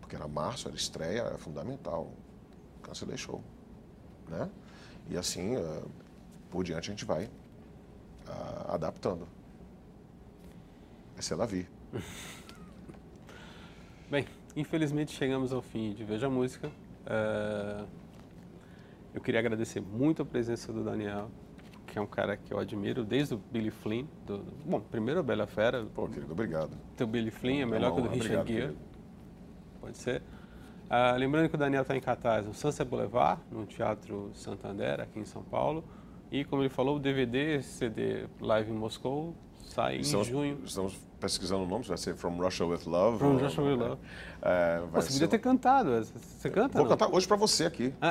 Porque 0.00 0.14
era 0.14 0.28
março, 0.28 0.68
era 0.68 0.76
estreia, 0.76 1.22
era 1.22 1.38
fundamental. 1.38 2.12
Cancelei 2.82 3.16
show. 3.16 3.42
Né? 4.28 4.48
E 5.08 5.16
assim, 5.16 5.56
uh, 5.56 5.90
por 6.50 6.62
diante, 6.62 6.90
a 6.90 6.92
gente 6.92 7.04
vai 7.04 7.24
uh, 7.24 8.72
adaptando. 8.72 9.26
Essa 11.16 11.34
é 11.34 11.36
la 11.36 11.46
vie. 11.46 11.66
Bem, 14.10 14.26
infelizmente 14.56 15.12
chegamos 15.12 15.52
ao 15.52 15.62
fim 15.62 15.92
de 15.94 16.04
Veja 16.04 16.26
a 16.26 16.30
Música. 16.30 16.68
Uh, 16.68 17.86
eu 19.14 19.20
queria 19.20 19.40
agradecer 19.40 19.80
muito 19.80 20.22
a 20.22 20.24
presença 20.24 20.72
do 20.72 20.84
Daniel, 20.84 21.30
que 21.86 21.98
é 21.98 22.00
um 22.00 22.06
cara 22.06 22.36
que 22.36 22.52
eu 22.52 22.58
admiro 22.58 23.04
desde 23.04 23.34
o 23.34 23.38
Billy 23.38 23.70
Flynn. 23.70 24.06
Do, 24.26 24.44
bom, 24.64 24.80
primeiro 24.80 25.20
a 25.20 25.22
Bela 25.22 25.46
Fera. 25.46 25.84
Pô, 25.94 26.06
querido, 26.08 26.32
obrigado. 26.32 26.76
Teu 26.96 27.06
Billy 27.06 27.30
Flynn 27.30 27.62
é 27.62 27.66
melhor 27.66 27.92
que 27.92 28.00
o 28.00 28.04
do 28.04 28.08
Richard 28.08 28.52
Gere. 28.52 28.76
Pode 29.80 29.98
ser. 29.98 30.22
Ah, 30.88 31.12
lembrando 31.16 31.48
que 31.48 31.54
o 31.54 31.58
Daniel 31.58 31.82
está 31.82 31.96
em 31.96 32.00
cartaz 32.00 32.46
no 32.46 32.54
Sunset 32.54 32.88
Boulevard, 32.88 33.40
no 33.50 33.64
Teatro 33.64 34.30
Santander, 34.34 35.00
aqui 35.00 35.18
em 35.18 35.24
São 35.24 35.42
Paulo. 35.42 35.84
E, 36.30 36.44
como 36.44 36.62
ele 36.62 36.68
falou, 36.68 36.96
o 36.96 37.00
DVD, 37.00 37.62
CD 37.62 38.26
Live 38.40 38.70
em 38.70 38.74
Moscou, 38.74 39.34
sai 39.72 39.96
estamos, 39.98 40.28
em 40.28 40.30
junho. 40.30 40.60
Estamos 40.64 40.94
pesquisando 41.20 41.64
o 41.64 41.66
nome, 41.66 41.84
vai 41.84 41.96
ser 41.96 42.16
From 42.16 42.36
Russia 42.36 42.66
with 42.66 42.80
Love. 42.86 43.18
From 43.18 43.34
ou, 43.34 43.38
Russia 43.38 43.62
with 43.62 43.76
Love. 43.76 44.00
É, 44.42 44.80
você 44.92 45.12
podia 45.12 45.28
ter 45.28 45.38
cantado. 45.38 46.02
Você 46.02 46.50
canta? 46.50 46.78
Vou 46.78 46.82
não? 46.82 46.90
cantar 46.90 47.14
hoje 47.14 47.26
para 47.26 47.36
você 47.36 47.66
aqui. 47.66 47.94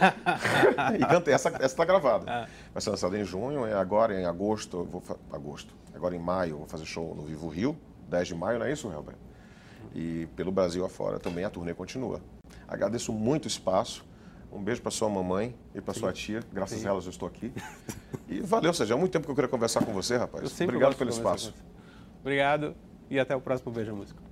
Ah. 0.00 0.94
e 0.94 1.04
cantei, 1.04 1.34
essa 1.34 1.48
está 1.64 1.84
gravada. 1.84 2.24
Ah. 2.28 2.48
Vai 2.72 2.80
ser 2.80 2.90
lançada 2.90 3.18
em 3.18 3.24
junho, 3.24 3.66
e 3.66 3.72
agora 3.72 4.14
em 4.14 4.24
agosto, 4.24 4.84
vou 4.84 5.02
agosto. 5.32 5.74
Agora 5.92 6.14
em 6.14 6.20
maio, 6.20 6.58
vou 6.58 6.66
fazer 6.68 6.84
show 6.84 7.16
no 7.16 7.24
Vivo 7.24 7.48
Rio, 7.48 7.76
10 8.08 8.28
de 8.28 8.34
maio, 8.36 8.60
não 8.60 8.66
é 8.66 8.72
isso, 8.72 8.88
Helber? 8.92 9.16
E 9.92 10.28
pelo 10.36 10.52
Brasil 10.52 10.84
afora 10.84 11.18
também 11.18 11.44
a 11.44 11.50
turnê 11.50 11.74
continua. 11.74 12.20
Agradeço 12.68 13.12
muito 13.12 13.46
o 13.46 13.48
espaço. 13.48 14.04
Um 14.50 14.62
beijo 14.62 14.80
para 14.80 14.90
sua 14.90 15.08
mamãe 15.08 15.54
e 15.74 15.80
para 15.80 15.94
sua 15.94 16.12
tia. 16.12 16.40
Graças 16.52 16.78
Sim. 16.80 16.86
a 16.86 16.90
elas 16.90 17.04
eu 17.04 17.10
estou 17.10 17.28
aqui. 17.28 17.52
E 18.28 18.40
valeu, 18.40 18.74
seja, 18.74 18.94
há 18.94 18.96
muito 18.96 19.10
tempo 19.10 19.24
que 19.24 19.30
eu 19.30 19.34
queria 19.34 19.48
conversar 19.48 19.84
com 19.84 19.92
você, 19.92 20.16
rapaz. 20.16 20.60
Obrigado 20.60 20.96
pelo 20.96 21.10
espaço. 21.10 21.54
Obrigado 22.20 22.74
e 23.08 23.18
até 23.18 23.34
o 23.34 23.40
próximo 23.40 23.72
Beija 23.72 23.94
Música. 23.94 24.27